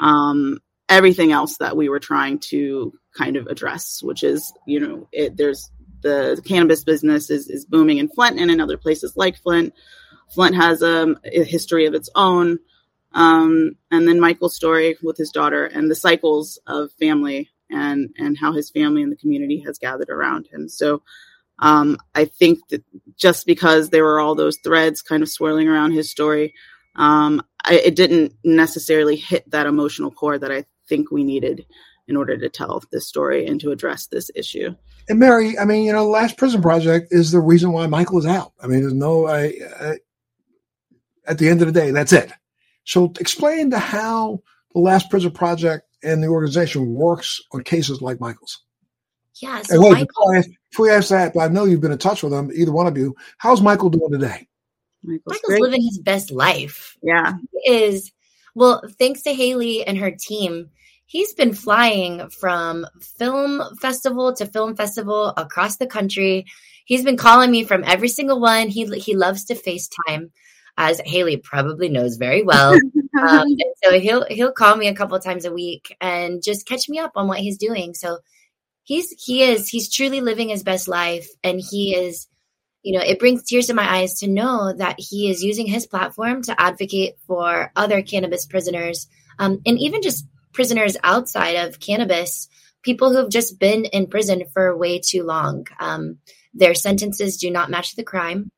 um, 0.00 0.58
everything 0.88 1.32
else 1.32 1.56
that 1.58 1.76
we 1.76 1.88
were 1.88 2.00
trying 2.00 2.38
to 2.38 2.92
kind 3.16 3.36
of 3.36 3.46
address, 3.46 4.02
which 4.02 4.22
is, 4.22 4.52
you 4.66 4.80
know, 4.80 5.08
it, 5.12 5.36
there's 5.36 5.70
the 6.02 6.40
cannabis 6.44 6.84
business 6.84 7.30
is, 7.30 7.48
is 7.48 7.64
booming 7.64 7.98
in 7.98 8.08
Flint 8.08 8.38
and 8.38 8.50
in 8.50 8.60
other 8.60 8.76
places 8.76 9.16
like 9.16 9.38
Flint. 9.38 9.74
Flint 10.30 10.54
has 10.54 10.82
um, 10.82 11.18
a 11.24 11.44
history 11.44 11.86
of 11.86 11.94
its 11.94 12.08
own. 12.14 12.58
Um, 13.12 13.72
and 13.90 14.06
then 14.06 14.20
Michael's 14.20 14.54
story 14.54 14.96
with 15.02 15.16
his 15.16 15.30
daughter 15.30 15.64
and 15.66 15.90
the 15.90 15.96
cycles 15.96 16.60
of 16.66 16.92
family 16.92 17.50
and, 17.68 18.10
and 18.18 18.38
how 18.38 18.52
his 18.52 18.70
family 18.70 19.02
and 19.02 19.10
the 19.10 19.16
community 19.16 19.62
has 19.66 19.78
gathered 19.78 20.10
around 20.10 20.48
him. 20.52 20.68
So 20.68 21.02
um, 21.58 21.98
I 22.14 22.24
think 22.24 22.68
that 22.68 22.84
just 23.16 23.46
because 23.46 23.90
there 23.90 24.04
were 24.04 24.20
all 24.20 24.34
those 24.34 24.58
threads 24.58 25.02
kind 25.02 25.22
of 25.22 25.28
swirling 25.28 25.68
around 25.68 25.92
his 25.92 26.10
story, 26.10 26.54
um, 26.96 27.42
I, 27.64 27.74
it 27.74 27.96
didn't 27.96 28.34
necessarily 28.44 29.16
hit 29.16 29.50
that 29.50 29.66
emotional 29.66 30.10
core 30.10 30.38
that 30.38 30.52
I 30.52 30.64
think 30.88 31.10
we 31.10 31.24
needed 31.24 31.66
in 32.08 32.16
order 32.16 32.36
to 32.36 32.48
tell 32.48 32.82
this 32.90 33.06
story 33.06 33.46
and 33.46 33.60
to 33.60 33.70
address 33.70 34.06
this 34.06 34.30
issue. 34.34 34.74
And 35.10 35.18
Mary, 35.18 35.58
I 35.58 35.64
mean, 35.64 35.84
you 35.84 35.92
know, 35.92 36.08
Last 36.08 36.38
Prison 36.38 36.62
Project 36.62 37.08
is 37.10 37.32
the 37.32 37.40
reason 37.40 37.72
why 37.72 37.88
Michael 37.88 38.20
is 38.20 38.26
out. 38.26 38.52
I 38.62 38.68
mean, 38.68 38.82
there's 38.82 38.94
no, 38.94 39.26
I, 39.26 39.52
I, 39.80 39.96
at 41.26 41.36
the 41.36 41.48
end 41.48 41.62
of 41.62 41.66
the 41.66 41.78
day, 41.78 41.90
that's 41.90 42.12
it. 42.12 42.30
So 42.84 43.12
explain 43.18 43.72
to 43.72 43.78
how 43.80 44.40
the 44.72 44.80
Last 44.80 45.10
Prison 45.10 45.32
Project 45.32 45.88
and 46.04 46.22
the 46.22 46.28
organization 46.28 46.94
works 46.94 47.40
on 47.50 47.64
cases 47.64 48.00
like 48.00 48.20
Michael's. 48.20 48.60
Yeah. 49.42 49.62
So 49.62 49.80
wait, 49.80 49.90
Michael, 49.90 50.06
before, 50.06 50.36
I, 50.36 50.44
before 50.70 50.90
I 50.90 50.94
ask 50.94 51.08
that, 51.08 51.34
but 51.34 51.40
I 51.40 51.48
know 51.48 51.64
you've 51.64 51.80
been 51.80 51.90
in 51.90 51.98
touch 51.98 52.22
with 52.22 52.30
them, 52.30 52.52
either 52.54 52.70
one 52.70 52.86
of 52.86 52.96
you. 52.96 53.16
How's 53.38 53.60
Michael 53.60 53.90
doing 53.90 54.12
today? 54.12 54.46
Michael's, 55.02 55.40
Michael's 55.42 55.60
living 55.60 55.82
his 55.82 55.98
best 55.98 56.30
life. 56.30 56.96
Yeah. 57.02 57.32
He 57.64 57.72
is 57.72 58.12
well, 58.54 58.80
thanks 59.00 59.22
to 59.22 59.34
Haley 59.34 59.84
and 59.84 59.98
her 59.98 60.12
team, 60.12 60.70
he's 61.10 61.34
been 61.34 61.52
flying 61.52 62.30
from 62.30 62.86
film 63.18 63.60
festival 63.80 64.32
to 64.32 64.46
film 64.46 64.76
festival 64.76 65.34
across 65.36 65.76
the 65.76 65.86
country. 65.86 66.46
He's 66.84 67.02
been 67.02 67.16
calling 67.16 67.50
me 67.50 67.64
from 67.64 67.82
every 67.82 68.06
single 68.06 68.40
one. 68.40 68.68
He 68.68 68.84
he 68.98 69.16
loves 69.16 69.44
to 69.46 69.56
FaceTime, 69.56 70.30
as 70.76 71.00
Haley 71.04 71.36
probably 71.36 71.88
knows 71.88 72.16
very 72.16 72.44
well. 72.44 72.74
um, 73.20 73.48
so 73.82 73.98
he'll 73.98 74.24
he'll 74.26 74.52
call 74.52 74.76
me 74.76 74.86
a 74.86 74.94
couple 74.94 75.18
times 75.18 75.44
a 75.44 75.52
week 75.52 75.96
and 76.00 76.44
just 76.44 76.64
catch 76.64 76.88
me 76.88 77.00
up 77.00 77.12
on 77.16 77.26
what 77.26 77.40
he's 77.40 77.58
doing. 77.58 77.92
So 77.94 78.18
he's 78.84 79.10
he 79.10 79.42
is 79.42 79.68
he's 79.68 79.92
truly 79.92 80.20
living 80.20 80.48
his 80.48 80.62
best 80.62 80.86
life, 80.86 81.28
and 81.42 81.60
he 81.60 81.92
is, 81.92 82.28
you 82.84 82.96
know, 82.96 83.04
it 83.04 83.18
brings 83.18 83.42
tears 83.42 83.66
to 83.66 83.74
my 83.74 83.96
eyes 83.96 84.20
to 84.20 84.28
know 84.28 84.72
that 84.72 84.94
he 84.98 85.28
is 85.28 85.42
using 85.42 85.66
his 85.66 85.88
platform 85.88 86.42
to 86.42 86.60
advocate 86.60 87.14
for 87.26 87.72
other 87.74 88.00
cannabis 88.00 88.46
prisoners, 88.46 89.08
um, 89.40 89.60
and 89.66 89.76
even 89.76 90.02
just 90.02 90.24
prisoners 90.52 90.96
outside 91.02 91.56
of 91.56 91.80
cannabis, 91.80 92.48
people 92.82 93.12
who've 93.12 93.30
just 93.30 93.58
been 93.58 93.84
in 93.86 94.06
prison 94.06 94.44
for 94.52 94.76
way 94.76 94.98
too 94.98 95.22
long. 95.22 95.66
Um, 95.78 96.18
their 96.54 96.74
sentences 96.74 97.36
do 97.36 97.50
not 97.50 97.70
match 97.70 97.94
the 97.94 98.02
crime 98.02 98.50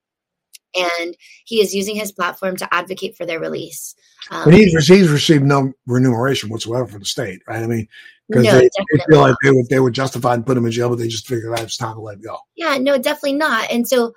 and 0.74 1.16
he 1.44 1.60
is 1.60 1.74
using 1.74 1.96
his 1.96 2.12
platform 2.12 2.56
to 2.56 2.74
advocate 2.74 3.16
for 3.16 3.26
their 3.26 3.40
release. 3.40 3.94
Um, 4.30 4.44
but 4.44 4.54
he's, 4.54 4.86
he's 4.86 5.08
received 5.08 5.44
no 5.44 5.72
remuneration 5.86 6.48
whatsoever 6.48 6.86
from 6.86 7.00
the 7.00 7.06
state, 7.06 7.42
right? 7.46 7.62
I 7.62 7.66
mean, 7.66 7.88
because 8.28 8.44
no, 8.44 8.52
they, 8.52 8.70
they, 8.92 9.04
feel 9.10 9.20
like 9.20 9.36
they 9.42 9.50
would 9.50 9.68
they 9.68 9.80
would 9.80 9.92
justify 9.94 10.34
and 10.34 10.46
put 10.46 10.56
him 10.56 10.64
in 10.64 10.72
jail, 10.72 10.88
but 10.88 10.98
they 10.98 11.08
just 11.08 11.26
figured 11.26 11.52
out 11.52 11.62
it's 11.62 11.76
time 11.76 11.96
to 11.96 12.00
let 12.00 12.16
him 12.16 12.22
go. 12.22 12.38
Yeah, 12.56 12.78
no, 12.78 12.96
definitely 12.96 13.34
not. 13.34 13.70
And 13.70 13.86
so 13.86 14.14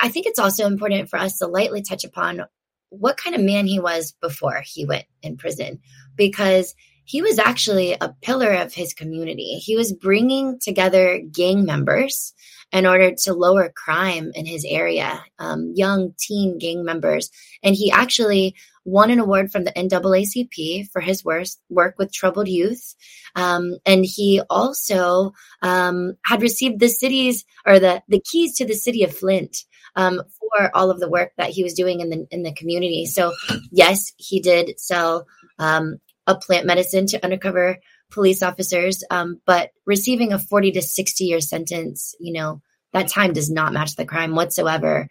I 0.00 0.08
think 0.08 0.26
it's 0.26 0.38
also 0.38 0.66
important 0.66 1.08
for 1.08 1.18
us 1.18 1.38
to 1.38 1.46
lightly 1.46 1.82
touch 1.82 2.04
upon 2.04 2.42
what 2.90 3.16
kind 3.16 3.34
of 3.34 3.42
man 3.42 3.66
he 3.66 3.80
was 3.80 4.12
before 4.20 4.62
he 4.64 4.84
went 4.84 5.06
in 5.22 5.36
prison, 5.36 5.80
because 6.14 6.74
he 7.06 7.22
was 7.22 7.38
actually 7.38 7.92
a 7.92 8.14
pillar 8.20 8.52
of 8.52 8.74
his 8.74 8.92
community. 8.92 9.54
He 9.54 9.76
was 9.76 9.92
bringing 9.92 10.58
together 10.58 11.20
gang 11.20 11.64
members 11.64 12.34
in 12.72 12.84
order 12.84 13.14
to 13.14 13.32
lower 13.32 13.72
crime 13.74 14.32
in 14.34 14.44
his 14.44 14.66
area, 14.68 15.24
um, 15.38 15.72
young 15.74 16.14
teen 16.18 16.58
gang 16.58 16.84
members. 16.84 17.30
And 17.62 17.76
he 17.76 17.92
actually 17.92 18.56
won 18.84 19.10
an 19.10 19.20
award 19.20 19.52
from 19.52 19.64
the 19.64 19.72
NAACP 19.72 20.90
for 20.90 21.00
his 21.00 21.24
work, 21.24 21.94
with 21.96 22.12
troubled 22.12 22.48
youth. 22.48 22.94
Um, 23.36 23.76
and 23.86 24.04
he 24.04 24.42
also 24.50 25.32
um, 25.62 26.14
had 26.24 26.42
received 26.42 26.80
the 26.80 26.88
city's 26.88 27.44
or 27.64 27.78
the, 27.78 28.02
the 28.08 28.20
keys 28.20 28.56
to 28.56 28.66
the 28.66 28.74
city 28.74 29.04
of 29.04 29.16
Flint 29.16 29.58
um, 29.94 30.22
for 30.38 30.74
all 30.74 30.90
of 30.90 30.98
the 31.00 31.08
work 31.08 31.32
that 31.36 31.50
he 31.50 31.62
was 31.62 31.74
doing 31.74 32.00
in 32.00 32.10
the 32.10 32.26
in 32.30 32.42
the 32.42 32.52
community. 32.52 33.06
So 33.06 33.32
yes, 33.70 34.12
he 34.16 34.40
did 34.40 34.78
sell 34.78 35.26
um, 35.58 35.98
a 36.26 36.34
plant 36.34 36.66
medicine 36.66 37.06
to 37.06 37.22
undercover 37.24 37.78
police 38.10 38.42
officers, 38.42 39.02
um, 39.10 39.40
but 39.46 39.70
receiving 39.84 40.32
a 40.32 40.38
40 40.38 40.72
to 40.72 40.82
60 40.82 41.24
year 41.24 41.40
sentence, 41.40 42.14
you 42.20 42.32
know, 42.32 42.60
that 42.92 43.08
time 43.08 43.32
does 43.32 43.50
not 43.50 43.72
match 43.72 43.96
the 43.96 44.06
crime 44.06 44.34
whatsoever. 44.34 45.08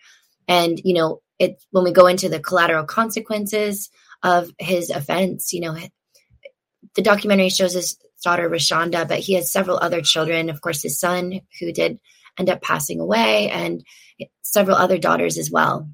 And, 0.47 0.79
you 0.83 0.93
know, 0.93 1.21
it 1.39 1.61
when 1.71 1.83
we 1.83 1.91
go 1.91 2.07
into 2.07 2.29
the 2.29 2.39
collateral 2.39 2.85
consequences 2.85 3.89
of 4.23 4.49
his 4.57 4.89
offense, 4.89 5.53
you 5.53 5.61
know, 5.61 5.77
the 6.95 7.01
documentary 7.01 7.49
shows 7.49 7.73
his 7.73 7.97
daughter 8.23 8.49
Rashonda, 8.49 9.07
but 9.07 9.19
he 9.19 9.33
has 9.33 9.51
several 9.51 9.77
other 9.77 10.01
children. 10.01 10.49
Of 10.49 10.61
course, 10.61 10.81
his 10.81 10.99
son, 10.99 11.41
who 11.59 11.71
did 11.71 11.99
end 12.39 12.49
up 12.49 12.61
passing 12.61 12.99
away, 12.99 13.49
and 13.49 13.83
several 14.41 14.77
other 14.77 14.97
daughters 14.97 15.37
as 15.37 15.51
well 15.51 15.89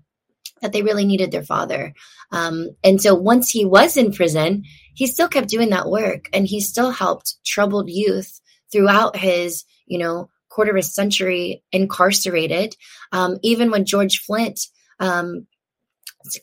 that 0.62 0.74
they 0.74 0.84
really 0.84 1.06
needed 1.06 1.32
their 1.32 1.44
father. 1.44 1.94
Um, 2.32 2.70
and 2.84 3.02
so 3.02 3.16
once 3.16 3.50
he 3.50 3.66
was 3.66 3.98
in 3.98 4.12
prison, 4.12 4.64
he 4.94 5.08
still 5.08 5.28
kept 5.28 5.50
doing 5.50 5.70
that 5.70 5.90
work 5.90 6.30
and 6.34 6.46
he 6.46 6.62
still 6.62 6.92
helped 6.92 7.36
troubled 7.46 7.90
youth 7.90 8.42
throughout 8.72 9.16
his, 9.16 9.64
you 9.86 9.98
know, 9.98 10.30
quarter 10.50 10.72
of 10.72 10.78
a 10.78 10.84
century 10.84 11.64
incarcerated. 11.72 12.76
Um, 13.12 13.38
even 13.42 13.72
when 13.72 13.86
George 13.86 14.20
Flint, 14.20 14.60
um, 15.00 15.48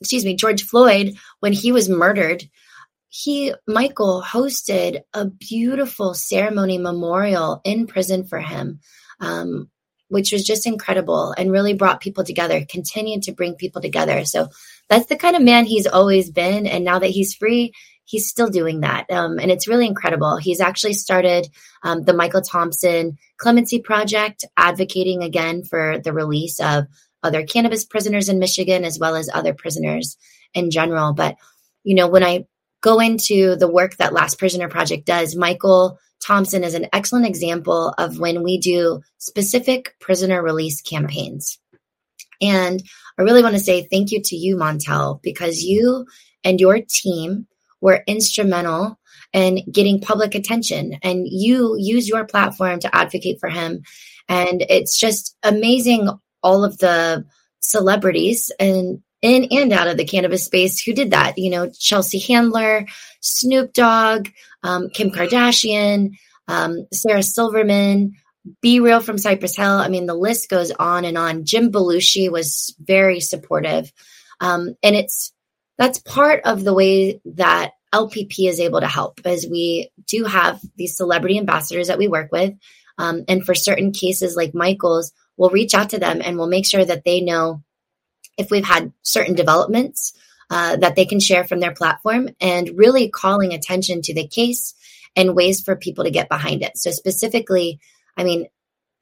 excuse 0.00 0.25
me, 0.25 0.35
George 0.35 0.64
Floyd, 0.64 1.17
when 1.40 1.52
he 1.52 1.73
was 1.73 1.88
murdered, 1.88 2.49
he, 3.09 3.55
Michael, 3.67 4.23
hosted 4.23 5.00
a 5.14 5.26
beautiful 5.26 6.14
ceremony 6.14 6.78
memorial 6.78 7.61
in 7.64 7.87
prison 7.87 8.25
for 8.25 8.40
him. 8.40 8.81
Um, 9.21 9.71
which 10.09 10.33
was 10.33 10.45
just 10.45 10.67
incredible 10.67 11.35
and 11.37 11.52
really 11.52 11.75
brought 11.75 12.00
people 12.00 12.25
together, 12.25 12.64
continued 12.69 13.23
to 13.23 13.33
bring 13.33 13.55
people 13.55 13.83
together. 13.83 14.25
So 14.25 14.49
that's 14.88 15.07
the 15.07 15.17
kind 15.17 15.37
of 15.37 15.43
man 15.43 15.67
he's 15.67 15.87
always 15.87 16.31
been. 16.31 16.67
And 16.67 16.85
now 16.85 16.99
that 16.99 17.11
he's 17.11 17.35
free, 17.35 17.73
he's 18.09 18.29
still 18.29 18.49
doing 18.49 18.81
that. 18.81 19.05
Um, 19.11 19.38
and 19.38 19.50
it's 19.50 19.69
really 19.69 19.87
incredible. 19.87 20.38
He's 20.38 20.61
actually 20.61 20.95
started 20.95 21.47
um, 21.83 22.05
the 22.05 22.15
Michael 22.15 22.41
Thompson 22.41 23.19
Clemency 23.37 23.81
Project, 23.81 24.47
advocating 24.57 25.23
again 25.23 25.62
for 25.62 25.99
the 25.99 26.15
release 26.15 26.59
of 26.59 26.87
other 27.23 27.45
cannabis 27.45 27.85
prisoners 27.85 28.31
in 28.31 28.38
Michigan, 28.38 28.85
as 28.85 28.99
well 28.99 29.15
as 29.15 29.29
other 29.33 29.53
prisoners 29.53 30.17
in 30.55 30.71
general. 30.71 31.12
But, 31.12 31.37
you 31.85 31.95
know, 31.95 32.09
when 32.09 32.25
I 32.25 32.47
go 32.81 32.99
into 32.99 33.57
the 33.57 33.71
work 33.71 33.97
that 33.97 34.15
Last 34.15 34.38
Prisoner 34.38 34.69
Project 34.69 35.05
does, 35.05 35.37
Michael 35.37 35.99
Thompson 36.25 36.65
is 36.65 36.75
an 36.75 36.87
excellent 36.95 37.27
example 37.27 37.93
of 37.99 38.19
when 38.19 38.43
we 38.43 38.59
do 38.59 39.03
specific 39.19 39.95
prisoner 40.00 40.43
release 40.43 40.81
campaigns. 40.81 41.59
And 42.41 42.83
I 43.19 43.23
really 43.23 43.43
want 43.43 43.55
to 43.55 43.61
say 43.61 43.87
thank 43.91 44.12
you 44.12 44.23
to 44.23 44.37
you, 44.37 44.57
Montel, 44.57 45.21
because 45.23 45.62
you 45.62 46.07
and 46.43 46.59
your 46.59 46.79
team 46.88 47.47
were 47.80 48.02
instrumental 48.06 48.99
in 49.32 49.62
getting 49.70 50.00
public 50.00 50.35
attention 50.35 50.99
and 51.02 51.26
you 51.28 51.76
use 51.78 52.08
your 52.08 52.25
platform 52.25 52.80
to 52.80 52.94
advocate 52.94 53.38
for 53.40 53.49
him. 53.49 53.82
And 54.28 54.64
it's 54.68 54.99
just 54.99 55.37
amazing 55.42 56.08
all 56.42 56.64
of 56.64 56.78
the 56.78 57.25
celebrities 57.61 58.50
and 58.58 59.02
in 59.20 59.49
and 59.50 59.73
out 59.73 59.88
of 59.88 59.97
the 59.97 60.04
cannabis 60.04 60.44
space 60.44 60.80
who 60.80 60.92
did 60.92 61.11
that. 61.11 61.38
You 61.38 61.50
know, 61.50 61.70
Chelsea 61.70 62.18
Handler, 62.20 62.87
Snoop 63.20 63.73
Dogg, 63.73 64.28
um, 64.62 64.88
Kim 64.90 65.11
Kardashian, 65.11 66.12
um, 66.47 66.87
Sarah 66.92 67.23
Silverman, 67.23 68.12
B-Real 68.62 69.00
from 69.00 69.18
Cypress 69.18 69.56
Hill. 69.56 69.66
I 69.66 69.88
mean, 69.88 70.06
the 70.06 70.14
list 70.14 70.49
goes 70.49 70.70
on 70.70 71.04
and 71.04 71.18
on. 71.18 71.44
Jim 71.44 71.70
Belushi 71.70 72.30
was 72.30 72.75
very 72.80 73.20
supportive. 73.20 73.92
Um, 74.40 74.76
and 74.82 74.94
it's 74.94 75.32
that's 75.78 76.00
part 76.00 76.42
of 76.44 76.64
the 76.64 76.75
way 76.75 77.20
that 77.25 77.73
LPP 77.94 78.49
is 78.49 78.61
able 78.61 78.80
to 78.80 78.87
help, 78.87 79.20
as 79.25 79.47
we 79.47 79.90
do 80.06 80.25
have 80.25 80.61
these 80.76 80.97
celebrity 80.97 81.38
ambassadors 81.38 81.88
that 81.88 81.99
we 81.99 82.08
work 82.08 82.30
with. 82.32 82.54
Um, 82.99 83.25
and 83.28 83.44
for 83.44 83.54
certain 83.54 83.92
cases 83.92 84.37
like 84.37 84.54
Michael's, 84.54 85.12
we'll 85.37 85.50
reach 85.50 85.73
out 85.73 85.90
to 85.90 85.99
them 85.99 86.20
and 86.23 86.37
we'll 86.37 86.49
make 86.49 86.66
sure 86.66 86.85
that 86.85 87.04
they 87.04 87.20
know 87.20 87.62
if 88.37 88.50
we've 88.50 88.64
had 88.64 88.92
certain 89.02 89.35
developments 89.35 90.12
uh, 90.50 90.76
that 90.76 90.97
they 90.97 91.06
can 91.06 91.20
share 91.20 91.44
from 91.44 91.61
their 91.61 91.75
platform 91.75 92.28
and 92.40 92.70
really 92.76 93.08
calling 93.08 93.52
attention 93.52 94.02
to 94.02 94.14
the 94.14 94.26
case 94.26 94.75
and 95.14 95.37
ways 95.37 95.61
for 95.61 95.76
people 95.76 96.04
to 96.04 96.11
get 96.11 96.28
behind 96.28 96.62
it. 96.62 96.76
So, 96.76 96.90
specifically, 96.90 97.80
I 98.16 98.25
mean, 98.25 98.47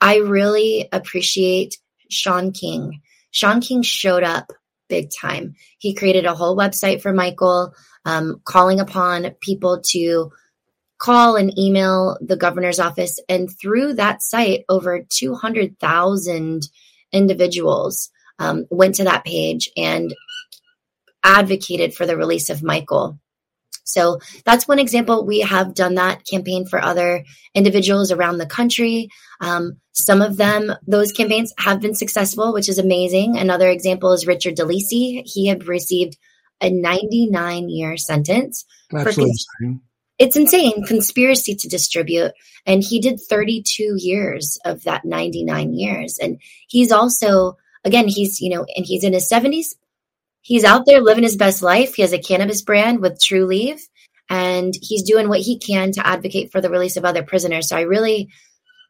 I 0.01 0.19
really 0.19 0.89
appreciate 0.93 1.79
Shaun 2.11 2.53
King. 2.53 3.01
Shaun 3.31 3.61
King 3.61 3.83
showed 3.83 4.23
up 4.23 4.53
big 4.89 5.11
time. 5.11 5.55
He 5.79 5.95
created 5.95 6.25
a 6.25 6.35
whole 6.35 6.57
website 6.57 7.01
for 7.01 7.13
Michael, 7.13 7.75
um, 8.05 8.41
calling 8.45 8.81
upon 8.81 9.31
people 9.41 9.81
to 9.91 10.31
call 10.99 11.37
and 11.37 11.57
email 11.59 12.17
the 12.21 12.37
governor's 12.37 12.81
office. 12.81 13.21
And 13.29 13.51
through 13.61 13.95
that 13.95 14.23
site, 14.23 14.65
over 14.69 15.05
200,000 15.09 16.63
individuals 17.13 18.11
um, 18.39 18.67
went 18.71 18.95
to 18.97 19.05
that 19.05 19.25
page 19.25 19.71
and 19.77 20.15
advocated 21.23 21.95
for 21.95 22.07
the 22.07 22.17
release 22.17 22.51
of 22.51 22.63
Michael. 22.63 23.19
So 23.87 24.19
that's 24.45 24.67
one 24.67 24.79
example. 24.79 25.25
We 25.25 25.41
have 25.41 25.75
done 25.75 25.95
that 25.95 26.27
campaign 26.27 26.67
for 26.67 26.83
other 26.83 27.25
individuals 27.55 28.11
around 28.11 28.39
the 28.39 28.47
country. 28.47 29.09
Um, 29.41 29.81
some 29.93 30.21
of 30.21 30.37
them, 30.37 30.73
those 30.87 31.13
campaigns 31.13 31.55
have 31.59 31.81
been 31.81 31.95
successful, 31.95 32.53
which 32.53 32.69
is 32.69 32.79
amazing. 32.79 33.39
Another 33.39 33.71
example 33.71 34.13
is 34.13 34.27
Richard 34.27 34.57
DeLisi. 34.57 35.23
He 35.25 35.47
had 35.47 35.67
received 35.67 36.19
a 36.61 36.69
99 36.69 37.69
year 37.69 37.97
sentence. 37.97 38.65
Absolutely 38.93 39.31
insane. 39.61 39.81
It's 40.19 40.37
insane. 40.37 40.85
Conspiracy 40.87 41.55
to 41.55 41.69
distribute. 41.69 42.33
And 42.65 42.83
he 42.83 43.01
did 43.01 43.21
32 43.21 43.97
years 43.99 44.59
of 44.65 44.83
that 44.85 45.05
99 45.05 45.75
years. 45.75 46.19
And 46.21 46.41
he's 46.69 46.91
also, 46.91 47.57
again, 47.85 48.09
he's, 48.09 48.41
you 48.41 48.51
know, 48.51 48.67
and 48.75 48.85
he's 48.85 49.05
in 49.05 49.13
his 49.13 49.31
70s, 49.31 49.75
he's 50.47 50.65
out 50.65 50.87
there 50.87 51.01
living 51.01 51.25
his 51.25 51.37
best 51.37 51.61
life. 51.61 51.95
He 51.95 52.03
has 52.03 52.13
a 52.13 52.19
cannabis 52.19 52.63
brand 52.63 53.01
with 53.01 53.21
Trulieve, 53.21 53.81
and 54.31 54.73
he's 54.81 55.03
doing 55.03 55.29
what 55.29 55.41
he 55.41 55.59
can 55.59 55.91
to 55.93 56.07
advocate 56.07 56.53
for 56.53 56.61
the 56.61 56.71
release 56.71 56.97
of 56.97 57.05
other 57.05 57.25
prisoners. 57.25 57.69
So 57.69 57.77
I 57.77 57.81
really, 57.83 58.29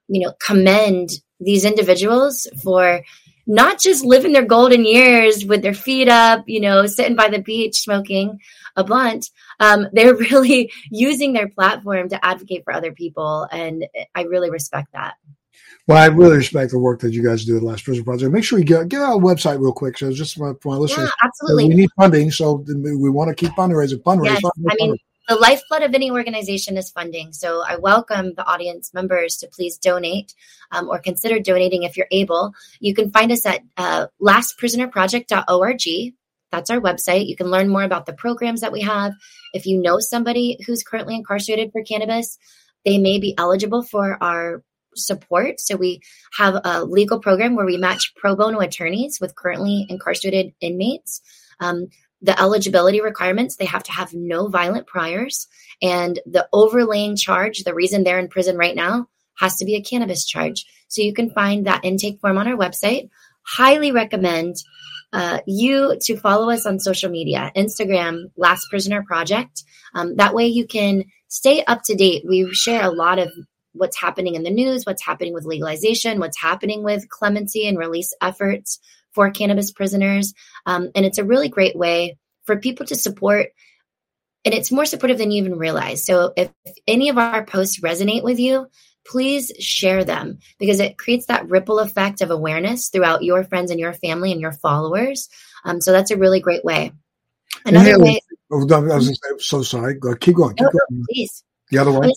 you 0.06 0.20
know, 0.20 0.34
commend 0.38 1.08
these 1.40 1.64
individuals 1.64 2.46
for 2.62 3.00
not 3.46 3.80
just 3.80 4.04
living 4.04 4.32
their 4.32 4.44
golden 4.44 4.84
years 4.84 5.46
with 5.46 5.62
their 5.62 5.74
feet 5.74 6.08
up, 6.08 6.44
you 6.46 6.60
know, 6.60 6.84
sitting 6.86 7.16
by 7.16 7.28
the 7.28 7.40
beach 7.40 7.80
smoking 7.80 8.38
a 8.76 8.84
blunt. 8.84 9.30
Um, 9.58 9.86
they're 9.92 10.14
really 10.14 10.70
using 10.90 11.32
their 11.32 11.48
platform 11.48 12.10
to 12.10 12.24
advocate 12.24 12.64
for 12.64 12.74
other 12.74 12.92
people, 12.92 13.48
and 13.50 13.86
I 14.14 14.22
really 14.22 14.50
respect 14.50 14.92
that. 14.92 15.14
Well, 15.86 15.98
I 15.98 16.06
really 16.06 16.36
respect 16.36 16.72
the 16.72 16.80
work 16.80 17.00
that 17.00 17.12
you 17.12 17.22
guys 17.22 17.44
do 17.44 17.56
at 17.56 17.60
the 17.60 17.66
Last 17.66 17.84
Prison 17.84 18.02
Project. 18.02 18.32
Make 18.32 18.42
sure 18.42 18.58
you 18.58 18.64
get 18.64 18.88
get 18.88 19.02
our 19.02 19.16
website 19.16 19.60
real 19.60 19.72
quick. 19.72 19.96
So 19.98 20.10
just 20.12 20.36
for 20.36 20.56
my, 20.64 20.76
listeners, 20.76 21.08
yeah, 21.08 21.26
absolutely. 21.28 21.68
We 21.68 21.74
need 21.74 21.90
funding, 21.96 22.30
so 22.32 22.64
we 22.66 23.08
want 23.08 23.28
to 23.28 23.34
keep 23.34 23.52
fundraising. 23.52 24.02
Fundraising. 24.02 24.40
Yes, 24.42 24.50
I 24.68 24.74
mean, 24.80 24.96
the 25.28 25.36
lifeblood 25.36 25.82
of 25.82 25.94
any 25.94 26.10
organization 26.10 26.76
is 26.76 26.90
funding. 26.90 27.32
So 27.32 27.62
I 27.64 27.76
welcome 27.76 28.34
the 28.34 28.44
audience 28.46 28.92
members 28.94 29.36
to 29.38 29.48
please 29.48 29.78
donate 29.78 30.34
um, 30.72 30.88
or 30.88 30.98
consider 30.98 31.38
donating 31.38 31.84
if 31.84 31.96
you're 31.96 32.08
able. 32.10 32.52
You 32.80 32.92
can 32.92 33.10
find 33.10 33.30
us 33.30 33.46
at 33.46 33.60
uh, 33.76 34.08
lastprisonerproject.org. 34.20 36.14
That's 36.52 36.70
our 36.70 36.80
website. 36.80 37.26
You 37.26 37.36
can 37.36 37.48
learn 37.48 37.68
more 37.68 37.82
about 37.84 38.06
the 38.06 38.12
programs 38.12 38.60
that 38.60 38.72
we 38.72 38.80
have. 38.82 39.12
If 39.52 39.66
you 39.66 39.80
know 39.80 39.98
somebody 40.00 40.58
who's 40.66 40.82
currently 40.82 41.14
incarcerated 41.14 41.70
for 41.72 41.82
cannabis, 41.82 42.38
they 42.84 42.98
may 42.98 43.18
be 43.18 43.34
eligible 43.36 43.82
for 43.82 44.22
our 44.22 44.62
support. 44.96 45.60
So 45.60 45.76
we 45.76 46.00
have 46.36 46.60
a 46.64 46.84
legal 46.84 47.20
program 47.20 47.54
where 47.54 47.66
we 47.66 47.76
match 47.76 48.12
pro 48.16 48.36
bono 48.36 48.60
attorneys 48.60 49.18
with 49.20 49.34
currently 49.34 49.86
incarcerated 49.88 50.52
inmates. 50.60 51.20
Um, 51.60 51.88
the 52.22 52.38
eligibility 52.40 53.00
requirements, 53.00 53.56
they 53.56 53.66
have 53.66 53.82
to 53.84 53.92
have 53.92 54.14
no 54.14 54.48
violent 54.48 54.86
priors. 54.86 55.46
And 55.82 56.18
the 56.26 56.48
overlaying 56.52 57.16
charge, 57.16 57.62
the 57.62 57.74
reason 57.74 58.04
they're 58.04 58.18
in 58.18 58.28
prison 58.28 58.56
right 58.56 58.74
now, 58.74 59.08
has 59.38 59.56
to 59.56 59.64
be 59.64 59.74
a 59.74 59.82
cannabis 59.82 60.24
charge. 60.24 60.64
So 60.88 61.02
you 61.02 61.12
can 61.12 61.30
find 61.30 61.66
that 61.66 61.84
intake 61.84 62.20
form 62.20 62.38
on 62.38 62.48
our 62.48 62.56
website. 62.56 63.10
Highly 63.42 63.92
recommend 63.92 64.56
uh, 65.12 65.40
you 65.46 65.96
to 66.00 66.16
follow 66.16 66.50
us 66.50 66.66
on 66.66 66.80
social 66.80 67.10
media 67.10 67.52
Instagram, 67.56 68.30
Last 68.36 68.66
Prisoner 68.70 69.02
Project. 69.02 69.62
Um, 69.94 70.16
that 70.16 70.34
way 70.34 70.46
you 70.46 70.66
can 70.66 71.04
stay 71.28 71.64
up 71.64 71.82
to 71.84 71.94
date. 71.94 72.24
We 72.26 72.52
share 72.52 72.84
a 72.84 72.90
lot 72.90 73.18
of 73.18 73.30
what's 73.76 73.98
happening 73.98 74.34
in 74.34 74.42
the 74.42 74.50
news, 74.50 74.84
what's 74.84 75.04
happening 75.04 75.34
with 75.34 75.44
legalization, 75.44 76.18
what's 76.18 76.40
happening 76.40 76.82
with 76.82 77.08
clemency 77.08 77.66
and 77.66 77.78
release 77.78 78.12
efforts 78.20 78.78
for 79.12 79.30
cannabis 79.30 79.72
prisoners. 79.72 80.34
Um, 80.66 80.90
and 80.94 81.06
it's 81.06 81.18
a 81.18 81.24
really 81.24 81.48
great 81.48 81.76
way 81.76 82.18
for 82.44 82.56
people 82.56 82.86
to 82.86 82.94
support. 82.94 83.48
And 84.44 84.54
it's 84.54 84.70
more 84.70 84.84
supportive 84.84 85.18
than 85.18 85.30
you 85.30 85.42
even 85.42 85.58
realize. 85.58 86.04
So 86.04 86.32
if, 86.36 86.50
if 86.64 86.76
any 86.86 87.08
of 87.08 87.18
our 87.18 87.44
posts 87.44 87.80
resonate 87.80 88.22
with 88.22 88.38
you, 88.38 88.68
please 89.06 89.52
share 89.58 90.04
them 90.04 90.38
because 90.58 90.80
it 90.80 90.98
creates 90.98 91.26
that 91.26 91.48
ripple 91.48 91.78
effect 91.78 92.20
of 92.20 92.30
awareness 92.30 92.88
throughout 92.88 93.24
your 93.24 93.44
friends 93.44 93.70
and 93.70 93.80
your 93.80 93.92
family 93.92 94.32
and 94.32 94.40
your 94.40 94.52
followers. 94.52 95.28
Um, 95.64 95.80
so 95.80 95.92
that's 95.92 96.10
a 96.10 96.16
really 96.16 96.40
great 96.40 96.64
way. 96.64 96.92
Another 97.64 97.98
way. 97.98 98.20
I 98.52 98.54
was 98.54 99.08
say, 99.08 99.14
so 99.38 99.62
sorry. 99.62 99.94
Go, 99.94 100.14
keep 100.14 100.36
going. 100.36 100.54
Keep 100.54 100.66
no, 100.66 100.70
going. 100.70 101.04
please. 101.10 101.42
The 101.70 101.78
other 101.78 101.92
way. 101.92 102.12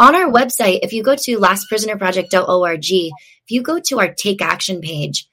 On 0.00 0.14
our 0.14 0.32
website, 0.32 0.78
if 0.82 0.94
you 0.94 1.02
go 1.02 1.14
to 1.14 1.36
lastprisonerproject.org, 1.36 2.84
if 2.90 3.50
you 3.50 3.60
go 3.60 3.78
to 3.80 3.98
our 3.98 4.14
take 4.14 4.40
action 4.40 4.80
page, 4.80 5.28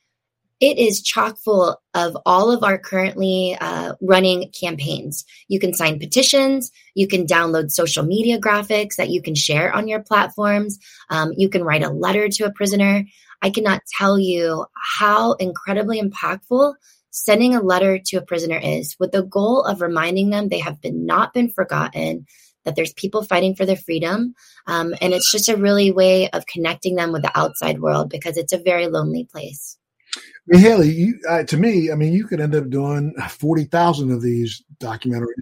it 0.59 0.77
is 0.77 1.01
chock 1.01 1.37
full 1.37 1.81
of 1.93 2.17
all 2.25 2.51
of 2.51 2.65
our 2.65 2.77
currently 2.77 3.55
uh, 3.61 3.93
running 4.01 4.51
campaigns. 4.59 5.23
You 5.47 5.61
can 5.61 5.73
sign 5.73 5.99
petitions. 5.99 6.69
You 6.95 7.07
can 7.07 7.25
download 7.25 7.71
social 7.71 8.03
media 8.03 8.41
graphics 8.41 8.97
that 8.97 9.09
you 9.09 9.21
can 9.21 9.35
share 9.35 9.73
on 9.73 9.87
your 9.87 10.01
platforms. 10.01 10.79
Um, 11.09 11.31
you 11.37 11.47
can 11.47 11.63
write 11.63 11.83
a 11.83 11.89
letter 11.89 12.27
to 12.27 12.43
a 12.43 12.51
prisoner. 12.51 13.05
I 13.41 13.51
cannot 13.51 13.83
tell 13.97 14.19
you 14.19 14.65
how 14.99 15.35
incredibly 15.35 16.01
impactful 16.01 16.73
sending 17.09 17.55
a 17.55 17.61
letter 17.61 17.99
to 18.07 18.17
a 18.17 18.21
prisoner 18.21 18.59
is 18.61 18.97
with 18.99 19.13
the 19.13 19.23
goal 19.23 19.63
of 19.63 19.81
reminding 19.81 20.29
them 20.29 20.49
they 20.49 20.59
have 20.59 20.81
been 20.81 21.05
not 21.05 21.33
been 21.33 21.49
forgotten 21.49 22.25
that 22.67 22.75
there's 22.75 22.93
people 22.93 23.23
fighting 23.23 23.55
for 23.55 23.65
their 23.65 23.75
freedom 23.77 24.35
um, 24.67 24.93
and 25.01 25.13
it's 25.13 25.31
just 25.31 25.49
a 25.49 25.57
really 25.57 25.89
way 25.89 26.29
of 26.29 26.45
connecting 26.45 26.95
them 26.95 27.11
with 27.11 27.23
the 27.23 27.39
outside 27.39 27.79
world 27.79 28.09
because 28.09 28.37
it's 28.37 28.53
a 28.53 28.59
very 28.59 28.87
lonely 28.87 29.23
place 29.23 29.77
I 30.15 30.19
mean, 30.47 30.61
Haley, 30.61 30.91
you, 30.91 31.19
uh, 31.29 31.43
to 31.43 31.57
me, 31.57 31.91
I 31.91 31.95
mean, 31.95 32.13
you 32.13 32.25
could 32.25 32.39
end 32.39 32.55
up 32.55 32.69
doing 32.69 33.13
40,000 33.29 34.11
of 34.11 34.21
these 34.21 34.63
documentaries 34.79 35.33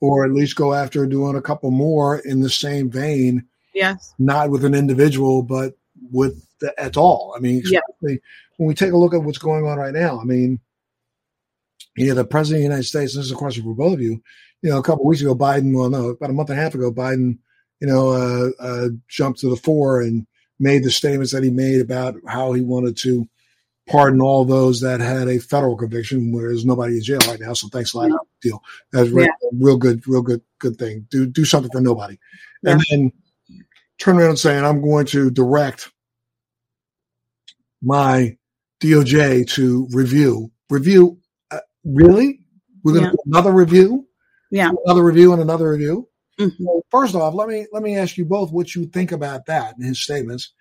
or 0.00 0.24
at 0.24 0.32
least 0.32 0.56
go 0.56 0.74
after 0.74 1.06
doing 1.06 1.36
a 1.36 1.42
couple 1.42 1.70
more 1.70 2.18
in 2.18 2.40
the 2.40 2.50
same 2.50 2.90
vein. 2.90 3.46
Yes. 3.74 4.14
Not 4.18 4.50
with 4.50 4.64
an 4.64 4.74
individual, 4.74 5.42
but 5.42 5.74
with 6.12 6.46
the, 6.60 6.78
at 6.80 6.96
all. 6.96 7.34
I 7.36 7.40
mean, 7.40 7.62
yeah. 7.66 7.80
when 8.00 8.18
we 8.58 8.74
take 8.74 8.92
a 8.92 8.96
look 8.96 9.14
at 9.14 9.22
what's 9.22 9.38
going 9.38 9.66
on 9.66 9.78
right 9.78 9.94
now, 9.94 10.20
I 10.20 10.24
mean, 10.24 10.60
you 11.96 12.08
know, 12.08 12.14
the 12.14 12.24
president 12.24 12.58
of 12.58 12.60
the 12.60 12.74
United 12.74 12.88
States, 12.88 13.14
this 13.14 13.24
is 13.24 13.32
a 13.32 13.36
question 13.36 13.64
for 13.64 13.74
both 13.74 13.94
of 13.94 14.02
you. 14.02 14.22
You 14.62 14.70
know, 14.70 14.78
a 14.78 14.82
couple 14.82 15.04
weeks 15.04 15.20
ago, 15.20 15.34
Biden, 15.34 15.76
well, 15.76 15.90
no, 15.90 16.08
about 16.08 16.30
a 16.30 16.32
month 16.32 16.50
and 16.50 16.58
a 16.58 16.62
half 16.62 16.74
ago, 16.74 16.92
Biden, 16.92 17.38
you 17.80 17.86
know, 17.86 18.08
uh, 18.10 18.50
uh, 18.58 18.88
jumped 19.08 19.40
to 19.40 19.50
the 19.50 19.56
fore 19.56 20.00
and 20.00 20.26
made 20.58 20.82
the 20.82 20.90
statements 20.90 21.32
that 21.32 21.44
he 21.44 21.50
made 21.50 21.80
about 21.80 22.16
how 22.26 22.52
he 22.52 22.62
wanted 22.62 22.96
to 22.96 23.28
pardon 23.88 24.20
all 24.20 24.44
those 24.44 24.80
that 24.80 25.00
had 25.00 25.28
a 25.28 25.38
federal 25.38 25.76
conviction 25.76 26.32
where 26.32 26.48
there's 26.48 26.64
nobody 26.64 26.96
in 26.96 27.02
jail 27.02 27.20
right 27.28 27.40
now. 27.40 27.52
So 27.52 27.68
thanks 27.68 27.94
a 27.94 27.98
lot. 27.98 28.10
Yeah. 28.10 28.16
Deal. 28.42 28.62
That's 28.92 29.10
real, 29.10 29.26
yeah. 29.26 29.50
real 29.52 29.76
good, 29.76 30.06
real 30.08 30.22
good, 30.22 30.42
good 30.58 30.76
thing. 30.76 31.06
Do 31.10 31.26
do 31.26 31.44
something 31.44 31.70
for 31.70 31.80
nobody. 31.80 32.18
Yeah. 32.62 32.72
And 32.72 32.84
then 32.90 33.12
turn 33.98 34.18
around 34.18 34.30
and 34.30 34.38
saying, 34.38 34.64
I'm 34.64 34.82
going 34.82 35.06
to 35.06 35.30
direct 35.30 35.90
my 37.82 38.36
DOJ 38.80 39.48
to 39.50 39.88
review. 39.92 40.50
Review 40.68 41.18
uh, 41.50 41.60
really? 41.84 42.40
We're 42.82 42.94
going 42.94 43.04
to 43.04 43.10
do 43.10 43.18
another 43.26 43.52
review? 43.52 44.05
Yeah. 44.56 44.70
Another 44.84 45.04
review 45.04 45.32
and 45.32 45.42
another 45.42 45.70
review. 45.70 46.08
Mm-hmm. 46.40 46.64
Well, 46.64 46.82
first 46.90 47.14
off, 47.14 47.34
let 47.34 47.48
me 47.48 47.66
let 47.72 47.82
me 47.82 47.96
ask 47.96 48.16
you 48.16 48.24
both 48.24 48.52
what 48.52 48.74
you 48.74 48.86
think 48.86 49.12
about 49.12 49.46
that 49.46 49.76
and 49.76 49.84
his 49.84 50.02
statements. 50.02 50.52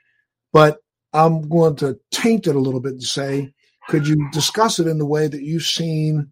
But 0.54 0.80
I'm 1.14 1.48
going 1.48 1.76
to 1.78 2.00
taint 2.12 2.48
it 2.48 2.56
a 2.56 2.60
little 2.60 2.80
bit 2.80 2.94
and 2.94 3.04
say, 3.04 3.54
could 3.88 4.08
you 4.08 4.30
discuss 4.32 4.80
it 4.80 4.88
in 4.88 4.98
the 4.98 5.06
way 5.06 5.28
that 5.28 5.42
you've 5.42 5.64
seen 5.64 6.32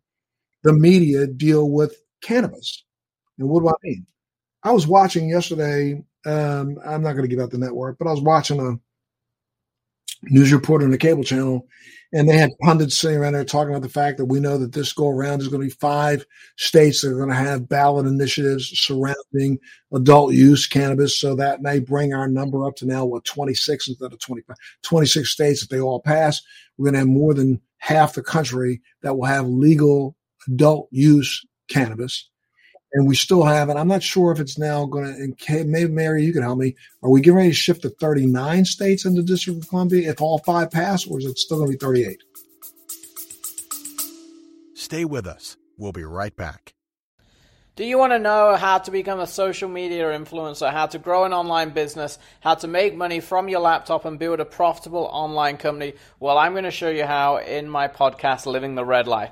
the 0.63 0.73
media 0.73 1.27
deal 1.27 1.69
with 1.69 1.95
cannabis? 2.21 2.83
And 3.37 3.47
what 3.47 3.61
do 3.61 3.69
I 3.69 3.73
mean? 3.83 4.05
I 4.63 4.71
was 4.71 4.87
watching 4.87 5.29
yesterday. 5.29 6.03
Um, 6.25 6.79
I'm 6.85 7.01
not 7.01 7.13
going 7.13 7.23
to 7.23 7.27
give 7.27 7.39
out 7.39 7.51
the 7.51 7.57
network, 7.57 7.97
but 7.97 8.07
I 8.07 8.11
was 8.11 8.21
watching 8.21 8.59
a 8.59 8.79
news 10.23 10.53
reporter 10.53 10.85
on 10.85 10.91
the 10.91 10.97
cable 10.97 11.23
channel, 11.23 11.67
and 12.13 12.29
they 12.29 12.37
had 12.37 12.57
pundits 12.61 12.95
sitting 12.95 13.17
around 13.17 13.33
there 13.33 13.43
talking 13.43 13.71
about 13.71 13.81
the 13.81 13.89
fact 13.89 14.17
that 14.17 14.25
we 14.25 14.39
know 14.39 14.57
that 14.59 14.71
this 14.71 14.93
go 14.93 15.09
around 15.09 15.41
is 15.41 15.47
going 15.47 15.61
to 15.61 15.67
be 15.67 15.79
five 15.79 16.25
states 16.57 17.01
that 17.01 17.09
are 17.09 17.17
going 17.17 17.29
to 17.29 17.35
have 17.35 17.67
ballot 17.67 18.05
initiatives 18.05 18.67
surrounding 18.79 19.59
adult 19.91 20.33
use 20.33 20.67
cannabis. 20.67 21.19
So 21.19 21.35
that 21.35 21.63
may 21.63 21.79
bring 21.79 22.13
our 22.13 22.27
number 22.27 22.65
up 22.65 22.75
to 22.77 22.85
now, 22.85 23.03
what, 23.03 23.25
26 23.25 23.89
instead 23.89 24.13
of 24.13 24.19
25, 24.19 24.55
26 24.83 25.29
states. 25.29 25.63
If 25.63 25.69
they 25.69 25.81
all 25.81 25.99
pass, 25.99 26.41
we're 26.77 26.85
going 26.85 26.93
to 26.93 26.99
have 26.99 27.07
more 27.07 27.33
than 27.33 27.59
half 27.77 28.13
the 28.13 28.23
country 28.23 28.81
that 29.01 29.17
will 29.17 29.25
have 29.25 29.47
legal 29.47 30.15
adult 30.47 30.87
use 30.91 31.43
cannabis 31.67 32.29
and 32.93 33.07
we 33.07 33.15
still 33.15 33.43
have 33.43 33.69
it. 33.69 33.75
I'm 33.75 33.87
not 33.87 34.03
sure 34.03 34.31
if 34.31 34.39
it's 34.39 34.57
now 34.57 34.85
going 34.85 35.35
to. 35.35 35.63
Maybe 35.65 35.91
Mary, 35.91 36.23
you 36.23 36.31
can 36.31 36.43
help 36.43 36.59
me. 36.59 36.75
Are 37.01 37.09
we 37.09 37.21
getting 37.21 37.37
ready 37.37 37.49
to 37.49 37.55
shift 37.55 37.81
to 37.81 37.89
39 37.89 38.65
states 38.65 39.05
in 39.05 39.15
the 39.15 39.23
District 39.23 39.61
of 39.61 39.67
Columbia 39.67 40.11
if 40.11 40.21
all 40.21 40.39
five 40.39 40.71
pass, 40.71 41.05
or 41.07 41.19
is 41.19 41.25
it 41.25 41.37
still 41.39 41.57
going 41.57 41.71
to 41.71 41.77
be 41.77 41.85
38? 41.85 42.23
Stay 44.75 45.05
with 45.05 45.25
us. 45.25 45.57
We'll 45.77 45.91
be 45.91 46.03
right 46.03 46.35
back. 46.35 46.73
Do 47.75 47.83
you 47.83 47.97
want 47.97 48.13
to 48.13 48.19
know 48.19 48.55
how 48.55 48.77
to 48.77 48.91
become 48.91 49.19
a 49.19 49.25
social 49.25 49.67
media 49.67 50.03
influencer, 50.05 50.71
how 50.71 50.85
to 50.85 50.99
grow 50.99 51.23
an 51.23 51.33
online 51.33 51.71
business, 51.71 52.19
how 52.39 52.53
to 52.53 52.67
make 52.67 52.95
money 52.95 53.19
from 53.19 53.49
your 53.49 53.61
laptop 53.61 54.05
and 54.05 54.19
build 54.19 54.39
a 54.39 54.45
profitable 54.45 55.09
online 55.11 55.57
company? 55.57 55.93
Well, 56.19 56.37
I'm 56.37 56.51
going 56.51 56.65
to 56.65 56.71
show 56.71 56.89
you 56.89 57.03
how 57.03 57.37
in 57.37 57.67
my 57.67 57.87
podcast, 57.87 58.45
Living 58.45 58.75
the 58.75 58.85
Red 58.85 59.07
Life. 59.07 59.31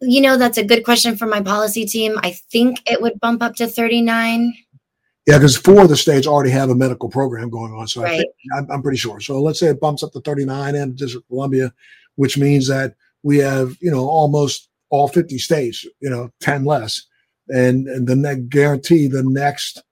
You 0.00 0.20
know, 0.20 0.36
that's 0.36 0.58
a 0.58 0.64
good 0.64 0.84
question 0.84 1.16
for 1.16 1.26
my 1.26 1.40
policy 1.40 1.86
team. 1.86 2.18
I 2.22 2.32
think 2.50 2.78
it 2.90 3.00
would 3.00 3.20
bump 3.20 3.42
up 3.42 3.54
to 3.56 3.66
39. 3.66 4.54
Yeah, 5.26 5.38
because 5.38 5.56
four 5.56 5.82
of 5.82 5.88
the 5.88 5.96
states 5.96 6.26
already 6.26 6.50
have 6.50 6.68
a 6.68 6.74
medical 6.74 7.08
program 7.08 7.48
going 7.48 7.72
on. 7.72 7.88
So 7.88 8.02
right. 8.02 8.26
I 8.54 8.58
am 8.58 8.82
pretty 8.82 8.98
sure. 8.98 9.20
So 9.20 9.40
let's 9.40 9.58
say 9.58 9.68
it 9.68 9.80
bumps 9.80 10.02
up 10.02 10.12
to 10.12 10.20
39 10.20 10.74
and 10.74 10.96
District 10.96 11.24
of 11.24 11.28
Columbia, 11.28 11.72
which 12.16 12.36
means 12.36 12.68
that 12.68 12.94
we 13.22 13.38
have, 13.38 13.74
you 13.80 13.90
know, 13.90 14.06
almost 14.06 14.68
all 14.90 15.08
50 15.08 15.38
states, 15.38 15.84
you 16.00 16.10
know, 16.10 16.30
10 16.40 16.64
less. 16.64 17.02
And, 17.48 17.88
and 17.88 18.06
the 18.06 18.16
next 18.16 18.48
guarantee 18.48 19.06
the 19.06 19.22
next 19.22 19.82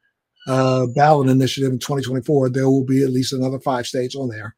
uh, 0.46 0.86
ballot 0.94 1.28
initiative 1.28 1.72
in 1.72 1.78
2024, 1.78 2.50
there 2.50 2.68
will 2.68 2.84
be 2.84 3.02
at 3.02 3.10
least 3.10 3.32
another 3.32 3.60
five 3.60 3.86
states 3.86 4.14
on 4.14 4.28
there. 4.28 4.54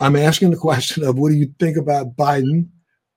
I'm 0.00 0.16
asking 0.16 0.50
the 0.50 0.56
question 0.56 1.04
of 1.04 1.18
what 1.18 1.30
do 1.30 1.36
you 1.36 1.54
think 1.60 1.76
about 1.76 2.16
Biden, 2.16 2.68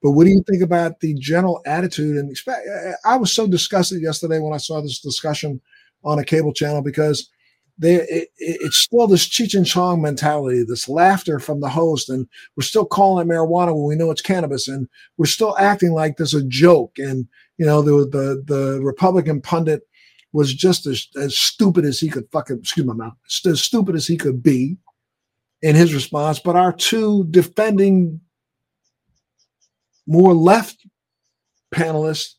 but 0.02 0.12
what 0.12 0.26
do 0.26 0.32
you 0.32 0.44
think 0.48 0.62
about 0.62 1.00
the 1.00 1.14
general 1.16 1.62
attitude 1.66 2.18
and 2.18 2.30
expect? 2.30 2.68
I 3.06 3.18
was 3.18 3.34
so 3.34 3.48
disgusted 3.48 4.02
yesterday 4.02 4.40
when 4.40 4.54
I 4.54 4.58
saw 4.58 4.82
this 4.82 5.00
discussion 5.00 5.62
on 6.04 6.20
a 6.20 6.24
cable 6.24 6.54
channel 6.54 6.82
because 6.82 7.30
they, 7.78 7.96
it, 7.96 8.30
it's 8.38 8.78
still 8.78 9.08
this 9.08 9.28
Cheech 9.28 9.56
and 9.56 9.66
Chong 9.66 10.02
mentality, 10.02 10.64
this 10.64 10.88
laughter 10.88 11.40
from 11.40 11.60
the 11.60 11.70
host, 11.70 12.10
and 12.10 12.28
we're 12.56 12.64
still 12.64 12.86
calling 12.86 13.28
it 13.28 13.30
marijuana 13.30 13.76
when 13.76 13.86
we 13.86 13.96
know 13.96 14.12
it's 14.12 14.22
cannabis, 14.22 14.68
and 14.68 14.88
we're 15.18 15.26
still 15.26 15.58
acting 15.58 15.92
like 15.92 16.18
this 16.18 16.34
a 16.34 16.44
joke. 16.44 16.94
And 16.98 17.28
you 17.58 17.66
know, 17.66 17.82
the 17.82 18.08
the, 18.08 18.44
the 18.46 18.82
Republican 18.82 19.42
pundit 19.42 19.82
was 20.32 20.54
just 20.54 20.86
as, 20.86 21.08
as 21.20 21.38
stupid 21.38 21.86
as 21.86 22.00
he 22.00 22.10
could 22.10 22.30
fucking 22.32 22.60
excuse 22.60 22.86
my 22.86 22.94
mouth, 22.94 23.14
as 23.46 23.62
stupid 23.62 23.96
as 23.96 24.06
he 24.06 24.18
could 24.18 24.44
be 24.44 24.78
in 25.62 25.76
his 25.76 25.94
response. 25.94 26.40
But 26.40 26.56
our 26.56 26.74
two 26.74 27.26
defending 27.32 28.22
more 30.08 30.34
left 30.34 30.86
panelists 31.74 32.34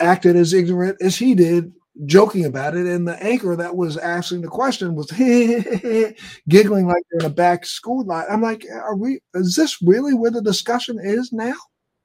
acted 0.00 0.36
as 0.36 0.52
ignorant 0.52 0.96
as 1.00 1.16
he 1.16 1.34
did 1.34 1.72
joking 2.04 2.44
about 2.44 2.76
it, 2.76 2.86
and 2.86 3.08
the 3.08 3.20
anchor 3.22 3.56
that 3.56 3.74
was 3.74 3.96
asking 3.96 4.42
the 4.42 4.48
question 4.48 4.94
was 4.94 5.10
giggling 6.48 6.86
like 6.86 7.02
they're 7.10 7.20
in 7.20 7.26
a 7.26 7.34
back 7.34 7.64
school 7.64 8.04
lot. 8.04 8.26
I'm 8.30 8.42
like, 8.42 8.66
are 8.70 8.96
we? 8.96 9.20
Is 9.34 9.54
this 9.54 9.80
really 9.80 10.14
where 10.14 10.30
the 10.30 10.42
discussion 10.42 10.98
is 11.02 11.32
now? 11.32 11.54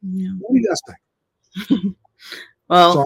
Yeah. 0.02 0.32
What 0.40 0.54
do 0.54 0.60
you 0.60 0.68
guys 0.68 0.82
think? 0.88 1.96
well. 2.70 2.94
So, 2.94 3.06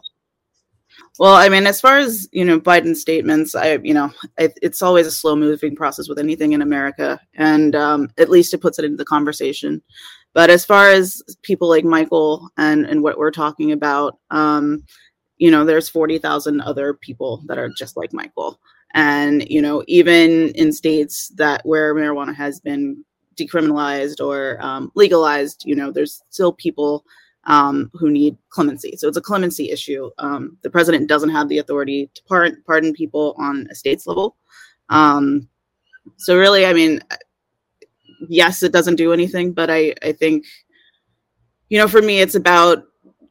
well, 1.18 1.36
I 1.36 1.48
mean, 1.48 1.66
as 1.66 1.80
far 1.80 1.98
as 1.98 2.28
you 2.34 2.44
know, 2.44 2.60
Biden's 2.60 3.00
statements, 3.00 3.56
I, 3.56 3.76
you 3.78 3.94
know, 3.94 4.12
it, 4.38 4.58
it's 4.62 4.82
always 4.82 5.08
a 5.08 5.12
slow-moving 5.12 5.76
process 5.76 6.10
with 6.10 6.20
anything 6.20 6.52
in 6.52 6.62
America, 6.62 7.20
and 7.36 7.74
um, 7.74 8.10
at 8.18 8.30
least 8.30 8.54
it 8.54 8.60
puts 8.60 8.80
it 8.80 8.86
into 8.86 8.98
the 8.98 9.06
conversation. 9.06 9.82
But 10.36 10.52
as 10.52 10.64
far 10.66 10.90
as 10.90 11.24
people 11.42 11.68
like 11.68 11.84
Michael 11.84 12.50
and 12.58 12.86
and 12.86 13.02
what 13.02 13.18
we're 13.18 13.32
talking 13.32 13.72
about, 13.72 14.20
um, 14.30 14.84
you 15.38 15.50
know 15.50 15.66
there's 15.66 15.90
40,000 15.90 16.62
other 16.62 16.94
people 16.94 17.42
that 17.48 17.58
are 17.58 17.72
just 17.76 17.98
like 17.98 18.14
Michael. 18.14 18.60
And 18.94 19.50
you 19.50 19.62
know 19.62 19.84
even 19.88 20.50
in 20.50 20.72
states 20.72 21.30
that 21.38 21.66
where 21.66 21.96
marijuana 21.96 22.36
has 22.36 22.60
been 22.60 23.04
decriminalized 23.36 24.24
or 24.24 24.62
um, 24.62 24.92
legalized 24.96 25.64
you 25.66 25.76
know 25.76 25.92
there's 25.92 26.22
still 26.30 26.54
people 26.54 27.04
um, 27.46 27.90
who 27.94 28.12
need 28.12 28.38
clemency. 28.50 28.96
So 28.98 29.08
it's 29.08 29.18
a 29.18 29.22
clemency 29.22 29.72
issue. 29.72 30.12
Um, 30.20 30.58
the 30.64 30.70
president 30.70 31.10
doesn't 31.10 31.30
have 31.30 31.48
the 31.50 31.60
authority 31.60 32.10
to 32.14 32.22
pardon, 32.28 32.64
pardon 32.66 32.94
people 32.94 33.36
on 33.38 33.68
a 33.72 33.76
state's 33.76 34.06
level. 34.08 34.36
Um, 34.90 35.48
so 36.18 36.38
really 36.38 36.66
i 36.66 36.74
mean 36.74 37.00
yes 38.30 38.64
it 38.64 38.72
doesn't 38.72 38.96
do 38.96 39.14
anything 39.14 39.52
but 39.52 39.70
i 39.70 39.94
i 40.04 40.12
think 40.12 40.46
you 41.70 41.78
know 41.78 41.88
for 41.88 42.02
me 42.02 42.20
it's 42.20 42.36
about 42.36 42.84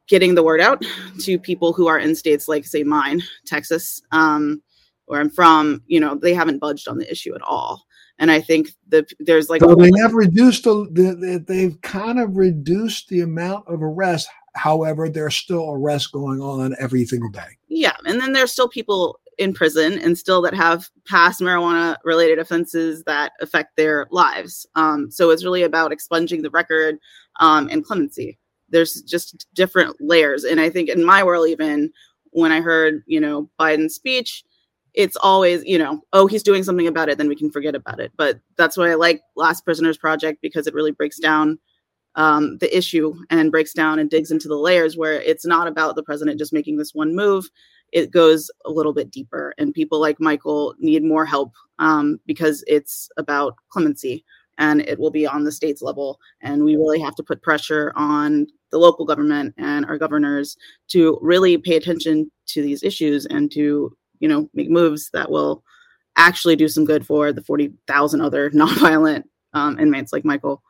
getting 0.07 0.35
the 0.35 0.42
word 0.42 0.61
out 0.61 0.85
to 1.20 1.38
people 1.38 1.72
who 1.72 1.87
are 1.87 1.98
in 1.98 2.14
states 2.14 2.48
like 2.48 2.64
say 2.64 2.83
mine 2.83 3.22
texas 3.46 4.02
um, 4.12 4.62
where 5.07 5.20
i'm 5.20 5.30
from 5.30 5.83
you 5.87 6.00
know 6.00 6.14
they 6.14 6.35
haven't 6.35 6.59
budged 6.59 6.88
on 6.88 6.98
the 6.98 7.11
issue 7.11 7.35
at 7.35 7.42
all. 7.42 7.83
And 8.18 8.30
i 8.30 8.40
think 8.40 8.68
that 8.88 9.11
there's 9.18 9.50
like 9.50 9.61
so 9.61 9.74
they 9.74 9.90
have 10.00 10.14
reduced 10.14 10.64
the, 10.64 11.44
they've 11.46 11.80
kind 11.83 12.20
of 12.20 12.37
reduced 12.37 13.09
the 13.09 13.22
amount 13.22 13.66
of 13.66 13.83
arrests. 13.83 14.28
However 14.54 15.09
there's 15.09 15.35
still 15.35 15.72
arrests 15.72 16.07
going 16.09 16.40
on 16.40 16.76
every 16.78 17.04
single 17.07 17.30
day. 17.30 17.59
Yeah 17.68 17.96
and 18.07 18.20
then 18.20 18.33
there's 18.33 18.52
still 18.52 18.68
people 18.68 19.18
in 19.38 19.52
prison 19.52 19.98
and 19.98 20.16
still 20.16 20.40
that 20.42 20.54
have 20.54 20.88
past 21.06 21.40
marijuana 21.40 21.96
related 22.04 22.38
offenses 22.38 23.02
that 23.04 23.32
affect 23.40 23.76
their 23.76 24.06
lives 24.10 24.66
um, 24.74 25.10
so 25.10 25.30
it's 25.30 25.44
really 25.44 25.62
about 25.62 25.92
expunging 25.92 26.42
the 26.42 26.50
record 26.50 26.96
um, 27.40 27.68
and 27.70 27.84
clemency 27.84 28.38
there's 28.74 29.00
just 29.02 29.46
different 29.54 29.96
layers. 30.00 30.44
And 30.44 30.60
I 30.60 30.68
think 30.68 30.88
in 30.88 31.04
my 31.04 31.22
world, 31.22 31.48
even 31.48 31.92
when 32.30 32.52
I 32.52 32.60
heard, 32.60 33.02
you 33.06 33.20
know, 33.20 33.48
Biden's 33.58 33.94
speech, 33.94 34.44
it's 34.94 35.16
always, 35.16 35.64
you 35.64 35.78
know, 35.78 36.00
oh, 36.12 36.26
he's 36.26 36.42
doing 36.42 36.62
something 36.62 36.86
about 36.86 37.08
it, 37.08 37.18
then 37.18 37.28
we 37.28 37.36
can 37.36 37.50
forget 37.50 37.74
about 37.74 38.00
it. 38.00 38.12
But 38.16 38.40
that's 38.56 38.76
why 38.76 38.90
I 38.90 38.94
like 38.94 39.22
Last 39.36 39.64
Prisoners 39.64 39.96
Project 39.96 40.40
because 40.42 40.66
it 40.66 40.74
really 40.74 40.92
breaks 40.92 41.18
down 41.18 41.58
um, 42.16 42.58
the 42.58 42.76
issue 42.76 43.14
and 43.30 43.50
breaks 43.50 43.72
down 43.72 43.98
and 43.98 44.10
digs 44.10 44.30
into 44.30 44.48
the 44.48 44.56
layers 44.56 44.96
where 44.96 45.20
it's 45.20 45.46
not 45.46 45.66
about 45.66 45.96
the 45.96 46.02
president 46.02 46.38
just 46.38 46.52
making 46.52 46.76
this 46.76 46.94
one 46.94 47.14
move. 47.14 47.48
It 47.94 48.11
goes 48.11 48.50
a 48.66 48.70
little 48.70 48.92
bit 48.92 49.11
deeper, 49.11 49.54
and 49.57 49.72
people 49.72 50.00
like 50.00 50.20
Michael 50.20 50.74
need 50.78 51.02
more 51.02 51.24
help 51.24 51.52
um, 51.78 52.18
because 52.26 52.62
it's 52.66 53.09
about 53.16 53.54
clemency 53.70 54.24
and 54.59 54.80
it 54.83 54.98
will 54.98 55.11
be 55.11 55.26
on 55.26 55.44
the 55.44 55.52
state's 55.52 55.83
level. 55.83 56.20
And 56.40 56.64
we 56.64 56.76
really 56.76 57.00
have 57.00 57.14
to 57.16 57.22
put 57.22 57.42
pressure 57.42 57.92
on 57.96 58.46
the 58.70 58.78
local 58.78 59.04
government 59.04 59.54
and 59.59 59.85
our 59.87 59.98
governors 59.98 60.57
to 60.88 61.18
really 61.22 61.57
pay 61.59 61.76
attention 61.76 62.30
to 62.46 62.62
these 62.62 62.83
issues 62.83 63.26
and 63.26 63.50
to, 63.52 63.96
you 64.20 64.28
know, 64.28 64.48
make 64.54 64.70
moves 64.70 65.11
that 65.12 65.30
will 65.30 65.62
actually 66.16 66.57
do 66.57 66.68
some 66.68 66.85
good 66.85 67.07
for 67.07 67.33
the 67.33 67.42
40,000 67.42 68.20
other 68.20 68.50
nonviolent 68.54 69.24
um, 69.52 69.78
inmates 69.78 70.12
like 70.12 70.24
Michael. 70.24 70.62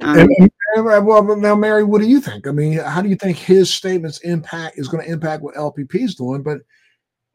Um, 0.00 0.18
and, 0.18 0.50
and, 0.76 1.06
well, 1.06 1.36
now, 1.36 1.54
Mary, 1.54 1.84
what 1.84 2.00
do 2.00 2.08
you 2.08 2.20
think? 2.20 2.46
I 2.46 2.50
mean, 2.50 2.78
how 2.78 3.00
do 3.00 3.08
you 3.08 3.16
think 3.16 3.36
his 3.36 3.72
statements 3.72 4.18
impact 4.18 4.78
is 4.78 4.88
going 4.88 5.04
to 5.04 5.10
impact 5.10 5.42
what 5.42 5.54
LPP 5.54 5.94
is 5.94 6.14
doing? 6.14 6.42
But 6.42 6.58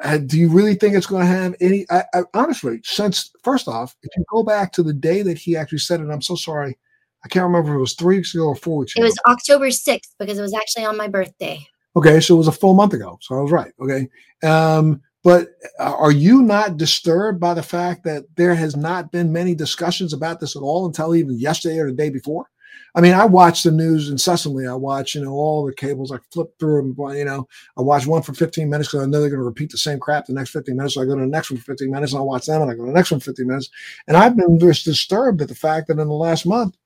uh, 0.02 0.18
do 0.18 0.38
you 0.38 0.50
really 0.50 0.76
think 0.76 0.96
it's 0.96 1.06
going 1.06 1.26
to 1.26 1.32
have 1.32 1.56
any? 1.62 1.86
I, 1.90 2.04
I, 2.14 2.24
honestly, 2.34 2.82
since 2.84 3.32
first 3.44 3.68
off, 3.68 3.96
if 4.04 4.10
you 4.16 4.24
go 4.32 4.44
back 4.44 4.72
to 4.74 4.84
the 4.84 4.94
day 4.94 5.22
that 5.22 5.38
he 5.38 5.56
actually 5.56 5.80
said 5.80 6.02
it, 6.02 6.10
I'm 6.10 6.22
so 6.22 6.36
sorry. 6.36 6.78
I 7.24 7.28
can't 7.28 7.44
remember 7.44 7.72
if 7.72 7.76
it 7.76 7.80
was 7.80 7.94
three 7.94 8.18
weeks 8.18 8.34
ago 8.34 8.48
or 8.48 8.56
four 8.56 8.78
weeks 8.78 8.96
ago. 8.96 9.04
It 9.04 9.06
was 9.06 9.20
October 9.28 9.68
6th 9.68 10.16
because 10.20 10.38
it 10.38 10.42
was 10.42 10.54
actually 10.54 10.86
on 10.86 10.96
my 10.96 11.10
birthday. 11.10 11.66
Okay, 11.96 12.20
so 12.22 12.36
it 12.36 12.38
was 12.38 12.48
a 12.48 12.54
full 12.54 12.76
month 12.76 12.94
ago. 12.94 13.18
So 13.22 13.36
I 13.36 13.42
was 13.42 13.52
right. 13.52 13.74
Okay. 13.82 14.08
Um, 14.44 15.02
but 15.24 15.50
uh, 15.80 15.96
are 15.96 16.12
you 16.12 16.42
not 16.42 16.78
disturbed 16.78 17.40
by 17.40 17.54
the 17.54 17.64
fact 17.64 18.04
that 18.06 18.24
there 18.36 18.56
has 18.56 18.76
not 18.76 19.12
been 19.12 19.34
many 19.34 19.54
discussions 19.54 20.14
about 20.14 20.40
this 20.40 20.56
at 20.56 20.62
all 20.62 20.86
until 20.86 21.16
even 21.16 21.38
yesterday 21.38 21.80
or 21.80 21.88
the 21.88 21.98
day 21.98 22.10
before? 22.10 22.50
I 22.96 23.02
mean, 23.02 23.14
I 23.14 23.26
watch 23.26 23.64
the 23.64 23.72
news 23.72 24.10
incessantly. 24.10 24.66
I 24.66 24.74
watch, 24.74 25.14
you 25.14 25.24
know, 25.24 25.32
all 25.32 25.66
the 25.66 25.74
cables. 25.74 26.12
I 26.12 26.18
flip 26.32 26.48
through 26.60 26.96
them. 26.96 27.16
You 27.16 27.26
know, 27.26 27.48
I 27.78 27.82
watch 27.82 28.08
one 28.08 28.24
for 28.24 28.34
15 28.34 28.70
minutes 28.70 28.90
because 28.90 29.06
I 29.06 29.10
know 29.10 29.20
they're 29.20 29.30
going 29.30 29.42
to 29.42 29.46
repeat 29.46 29.70
the 29.70 29.78
same 29.78 30.00
crap 30.00 30.26
the 30.26 30.34
next 30.34 30.52
15 30.52 30.76
minutes. 30.76 30.96
So 30.96 31.02
I 31.02 31.06
go 31.06 31.16
to 31.16 31.22
the 31.22 31.28
next 31.28 31.52
one 31.52 31.60
for 31.60 31.66
15 31.66 31.92
minutes 31.92 32.14
and 32.14 32.20
I 32.20 32.24
watch 32.24 32.48
them 32.48 32.62
and 32.62 32.72
I 32.72 32.74
go 32.74 32.86
to 32.86 32.92
the 32.92 32.96
next 32.96 33.12
one 33.12 33.20
for 33.20 33.26
15 33.26 33.48
minutes. 33.48 33.70
And 34.08 34.18
I've 34.18 34.36
been 34.36 34.58
just 34.60 34.86
disturbed 34.86 35.42
at 35.42 35.50
the 35.50 35.56
fact 35.56 35.88
that 35.88 36.00
in 36.00 36.08
the 36.08 36.14
last 36.14 36.46
month, 36.46 36.78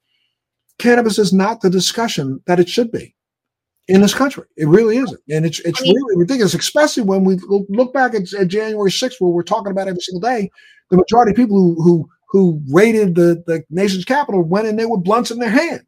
cannabis 0.78 1.20
is 1.20 1.32
not 1.32 1.62
the 1.62 1.70
discussion 1.70 2.42
that 2.48 2.60
it 2.60 2.68
should 2.68 2.92
be 2.92 3.16
in 3.88 4.02
this 4.02 4.14
country. 4.14 4.46
It 4.58 4.68
really 4.68 4.98
isn't. 4.98 5.20
And 5.30 5.46
it's 5.46 5.60
it's 5.62 5.82
really 5.82 6.18
ridiculous, 6.18 6.54
especially 6.54 7.04
when 7.04 7.24
we 7.24 7.38
look 7.70 7.94
back 7.94 8.14
at, 8.14 8.32
at 8.34 8.48
January 8.48 8.92
6th, 8.92 9.16
where 9.20 9.32
we're 9.32 9.44
talking 9.44 9.72
about 9.72 9.88
every 9.88 10.02
single 10.02 10.22
day. 10.22 10.50
The 10.90 10.98
majority 10.98 11.32
of 11.32 11.38
people 11.38 11.58
who 11.58 11.82
who 11.82 12.10
who 12.30 12.62
raided 12.72 13.16
the, 13.16 13.44
the 13.46 13.64
nation's 13.70 14.06
capital 14.06 14.42
went 14.42 14.68
in 14.68 14.76
there 14.76 14.90
with 14.90 15.04
blunts 15.04 15.32
in 15.32 15.40
their 15.40 15.50
hand. 15.50 15.82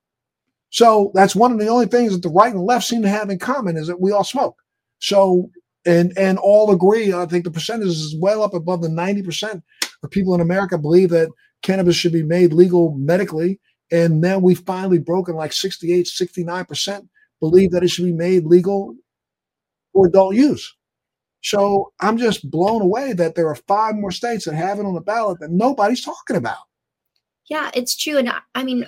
So 0.70 1.12
that's 1.16 1.36
one 1.36 1.52
of 1.52 1.60
the 1.60 1.68
only 1.68 1.88
things 1.88 2.12
that 2.12 2.22
the 2.22 2.30
right 2.30 2.54
and 2.54 2.64
left 2.64 2.86
seem 2.86 3.02
to 3.02 3.10
have 3.10 3.30
in 3.30 3.40
common 3.40 3.78
is 3.78 3.88
that 3.88 4.02
we 4.02 4.12
all 4.12 4.24
smoke. 4.24 4.56
So 5.00 5.50
and 5.86 6.12
and 6.18 6.38
all 6.38 6.72
agree. 6.72 7.14
I 7.14 7.26
think 7.26 7.46
the 7.46 7.52
percentage 7.52 7.88
is 7.88 8.16
well 8.20 8.44
up 8.44 8.54
above 8.54 8.82
the 8.82 8.90
90% 8.90 9.62
of 10.04 10.12
people 10.12 10.36
in 10.36 10.42
America 10.42 10.78
believe 10.78 11.10
that 11.12 11.30
cannabis 11.62 11.96
should 11.96 12.14
be 12.14 12.24
made 12.24 12.54
legal 12.54 12.96
medically. 12.98 13.60
And 13.92 14.20
now 14.20 14.40
we've 14.40 14.60
finally 14.60 14.98
broken 14.98 15.36
like 15.36 15.54
68, 15.54 16.08
69% 16.08 17.08
believe 17.40 17.72
that 17.72 17.84
it 17.84 17.90
should 17.90 18.06
be 18.06 18.14
made 18.14 18.46
legal 18.46 18.96
for 19.94 20.08
adult 20.08 20.36
use. 20.36 20.76
So 21.42 21.92
I'm 22.00 22.18
just 22.18 22.50
blown 22.50 22.82
away 22.82 23.14
that 23.14 23.36
there 23.36 23.48
are 23.48 23.56
five 23.56 23.96
more 23.96 24.12
states 24.12 24.46
that 24.46 24.56
have 24.56 24.80
it 24.80 24.86
on 24.86 24.96
the 24.96 25.02
ballot 25.02 25.40
that 25.40 25.52
nobody's 25.52 26.04
talking 26.04 26.36
about. 26.36 26.58
Yeah, 27.50 27.70
it's 27.76 27.96
true. 27.96 28.18
And 28.18 28.32
I 28.56 28.64
mean, 28.64 28.88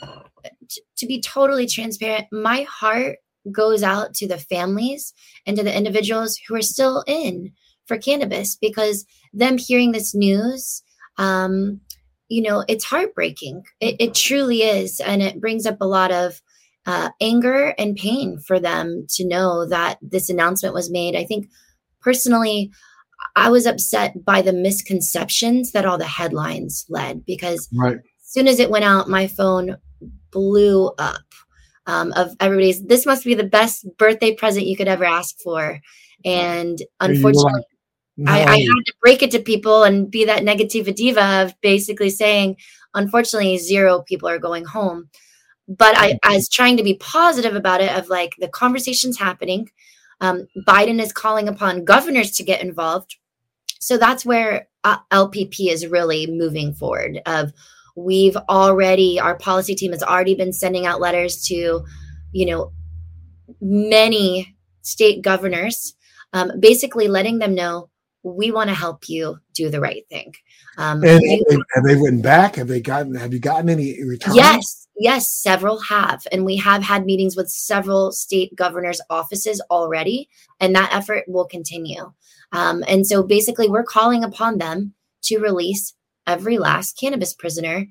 t- 0.68 0.82
to 0.98 1.06
be 1.06 1.22
totally 1.22 1.68
transparent, 1.68 2.26
my 2.32 2.64
heart 2.64 3.18
goes 3.52 3.84
out 3.84 4.14
to 4.16 4.28
the 4.28 4.40
families 4.40 5.14
and 5.46 5.56
to 5.58 5.64
the 5.64 5.76
individuals 5.76 6.40
who 6.48 6.56
are 6.56 6.62
still 6.62 7.04
in 7.08 7.52
for 7.86 7.98
cannabis 7.98 8.56
because 8.56 9.06
them 9.34 9.58
hearing 9.58 9.92
this 9.92 10.14
news, 10.14 10.82
um, 11.18 11.80
you 12.30 12.42
know, 12.42 12.66
it's 12.68 12.84
heartbreaking. 12.84 13.64
It, 13.80 13.96
it, 14.00 14.14
truly 14.14 14.64
is. 14.64 15.00
And 15.00 15.22
it 15.22 15.40
brings 15.40 15.66
up 15.66 15.78
a 15.80 15.88
lot 15.88 16.12
of 16.12 16.42
uh, 16.88 17.10
anger 17.22 17.76
and 17.78 17.96
pain 17.96 18.40
for 18.40 18.60
them 18.60 19.06
to 19.10 19.28
know 19.28 19.68
that 19.68 20.00
this 20.02 20.30
announcement 20.30 20.74
was 20.74 20.90
made. 20.90 21.16
I 21.16 21.26
think 21.26 21.48
personally, 22.02 22.72
I 23.36 23.50
was 23.50 23.68
upset 23.68 24.26
by 24.26 24.42
the 24.42 24.54
misconceptions 24.54 25.74
that 25.74 25.86
all 25.86 26.00
the 26.00 26.06
headlines 26.06 26.86
led 26.90 27.24
because 27.26 27.70
right 27.72 28.00
soon 28.28 28.48
as 28.48 28.60
it 28.60 28.70
went 28.70 28.86
out, 28.86 29.10
my 29.10 29.26
phone 29.26 29.78
blew 30.32 30.88
up 31.00 31.24
um, 31.86 32.12
of 32.14 32.36
everybody's. 32.40 32.84
This 32.84 33.06
must 33.06 33.24
be 33.24 33.34
the 33.34 33.44
best 33.44 33.88
birthday 33.98 34.36
present 34.36 34.68
you 34.68 34.76
could 34.76 34.90
ever 34.90 35.06
ask 35.06 35.40
for. 35.40 35.80
And 36.26 36.78
unfortunately, 37.00 37.64
no. 38.18 38.32
I, 38.32 38.44
I, 38.44 38.58
had 38.58 38.86
to 38.86 38.94
break 39.02 39.24
it 39.24 39.32
to 39.32 39.40
people 39.40 39.84
and 39.84 40.12
be 40.12 40.26
that 40.26 40.44
negativa 40.44 40.94
diva 40.94 41.44
of 41.44 41.54
basically 41.62 42.10
saying, 42.10 42.58
unfortunately, 42.94 43.58
zero 43.58 44.02
people 44.02 44.28
are 44.28 44.40
going 44.40 44.66
home. 44.66 45.10
But 45.68 45.98
I, 45.98 46.18
I 46.24 46.36
was 46.36 46.50
trying 46.50 46.78
to 46.78 46.84
be 46.84 46.96
positive 46.96 47.56
about 47.56 47.82
it 47.82 47.92
of 47.92 48.10
like 48.10 48.36
the 48.40 48.48
conversations 48.48 49.20
happening. 49.20 49.70
Um, 50.22 50.48
Biden 50.68 51.02
is 51.02 51.12
calling 51.12 51.48
upon 51.48 51.86
governors 51.86 52.32
to 52.38 52.44
get 52.44 52.62
involved. 52.62 53.18
So 53.80 53.98
that's 53.98 54.26
where 54.26 54.68
uh, 54.84 54.98
LPP 55.12 55.72
is 55.72 55.88
really 55.88 56.28
moving 56.28 56.74
forward 56.74 57.22
of 57.26 57.52
we've 57.98 58.38
already 58.48 59.20
our 59.20 59.36
policy 59.36 59.74
team 59.74 59.92
has 59.92 60.04
already 60.04 60.36
been 60.36 60.54
sending 60.54 60.86
out 60.86 61.02
letters 61.02 61.44
to 61.44 61.84
you 62.32 62.46
know 62.46 62.72
many 63.60 64.56
state 64.84 65.22
governors 65.24 65.96
um, 66.34 66.52
basically 66.60 67.08
letting 67.08 67.40
them 67.40 67.56
know 67.56 67.90
we 68.22 68.52
want 68.52 68.70
to 68.70 68.76
help 68.76 69.10
you 69.10 69.40
do 69.54 69.70
the 69.70 69.82
right 69.82 70.08
thing 70.10 70.32
um, 70.78 71.04
and, 71.04 71.10
have, 71.10 71.22
they, 71.22 71.58
have 71.74 71.84
they 71.86 71.96
written 71.96 72.22
back 72.22 72.56
have 72.56 72.68
they 72.68 72.80
gotten 72.80 73.16
have 73.16 73.34
you 73.34 73.40
gotten 73.40 73.68
any 73.68 74.04
returns 74.04 74.36
yes 74.36 74.87
yes 75.00 75.32
several 75.32 75.80
have 75.80 76.22
and 76.32 76.46
we 76.46 76.56
have 76.56 76.84
had 76.84 77.06
meetings 77.06 77.36
with 77.36 77.50
several 77.50 78.12
state 78.12 78.56
governors 78.56 79.02
offices 79.10 79.62
already 79.70 80.30
and 80.60 80.76
that 80.76 80.94
effort 80.94 81.24
will 81.28 81.46
continue 81.46 82.12
um, 82.52 82.84
and 82.88 83.06
so 83.06 83.24
basically 83.24 83.70
we're 83.70 83.84
calling 83.84 84.24
upon 84.24 84.58
them 84.58 84.94
to 85.24 85.40
release 85.40 85.94
every 86.26 86.58
last 86.58 86.98
cannabis 87.00 87.34
prisoner 87.34 87.88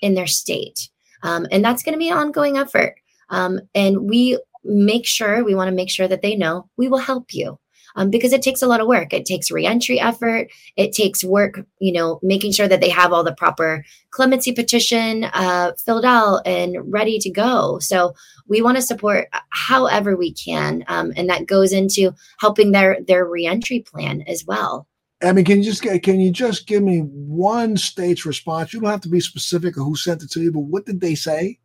in 0.00 0.14
their 0.14 0.26
state. 0.26 0.88
Um, 1.22 1.46
and 1.50 1.64
that's 1.64 1.82
going 1.82 1.94
to 1.94 1.98
be 1.98 2.10
an 2.10 2.18
ongoing 2.18 2.56
effort. 2.56 2.94
Um, 3.28 3.60
and 3.74 4.08
we 4.08 4.38
make 4.64 5.06
sure, 5.06 5.44
we 5.44 5.54
want 5.54 5.68
to 5.68 5.74
make 5.74 5.90
sure 5.90 6.08
that 6.08 6.22
they 6.22 6.36
know 6.36 6.68
we 6.76 6.88
will 6.88 6.98
help 6.98 7.32
you. 7.32 7.58
Um, 7.96 8.10
because 8.10 8.32
it 8.32 8.42
takes 8.42 8.62
a 8.62 8.66
lot 8.66 8.80
of 8.80 8.86
work. 8.86 9.12
It 9.12 9.24
takes 9.24 9.50
reentry 9.50 9.98
effort. 10.00 10.48
It 10.76 10.92
takes 10.92 11.24
work, 11.24 11.60
you 11.78 11.92
know, 11.92 12.20
making 12.22 12.52
sure 12.52 12.68
that 12.68 12.80
they 12.80 12.88
have 12.88 13.12
all 13.12 13.24
the 13.24 13.34
proper 13.34 13.84
clemency 14.10 14.52
petition 14.52 15.24
uh, 15.24 15.72
filled 15.84 16.04
out 16.04 16.42
and 16.46 16.76
ready 16.92 17.18
to 17.18 17.30
go. 17.30 17.78
So 17.80 18.14
we 18.48 18.62
want 18.62 18.76
to 18.76 18.82
support 18.82 19.28
however 19.50 20.16
we 20.16 20.32
can, 20.32 20.84
um, 20.88 21.12
and 21.16 21.28
that 21.28 21.46
goes 21.46 21.72
into 21.72 22.12
helping 22.40 22.72
their 22.72 22.98
their 23.06 23.24
reentry 23.24 23.80
plan 23.80 24.22
as 24.26 24.44
well. 24.46 24.86
I 25.22 25.32
mean, 25.32 25.44
can 25.44 25.58
you 25.58 25.64
just 25.64 25.82
can 25.82 26.20
you 26.20 26.30
just 26.30 26.66
give 26.66 26.82
me 26.82 27.00
one 27.00 27.76
state's 27.76 28.24
response? 28.24 28.72
You 28.72 28.80
don't 28.80 28.90
have 28.90 29.02
to 29.02 29.08
be 29.08 29.20
specific 29.20 29.76
of 29.76 29.84
who 29.84 29.94
sent 29.94 30.22
it 30.22 30.30
to 30.32 30.40
you, 30.40 30.50
but 30.50 30.60
what 30.60 30.86
did 30.86 31.00
they 31.00 31.14
say? 31.14 31.58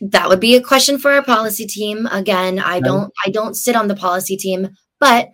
That 0.00 0.28
would 0.28 0.40
be 0.40 0.56
a 0.56 0.62
question 0.62 0.98
for 0.98 1.12
our 1.12 1.22
policy 1.22 1.66
team. 1.66 2.06
Again, 2.06 2.58
I 2.58 2.80
don't 2.80 3.12
I 3.24 3.30
don't 3.30 3.54
sit 3.54 3.76
on 3.76 3.88
the 3.88 3.96
policy 3.96 4.36
team, 4.36 4.68
but 5.00 5.30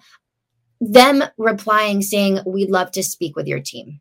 them 0.80 1.24
replying 1.38 2.02
saying 2.02 2.40
we'd 2.46 2.70
love 2.70 2.90
to 2.92 3.02
speak 3.02 3.36
with 3.36 3.46
your 3.46 3.60
team. 3.60 4.00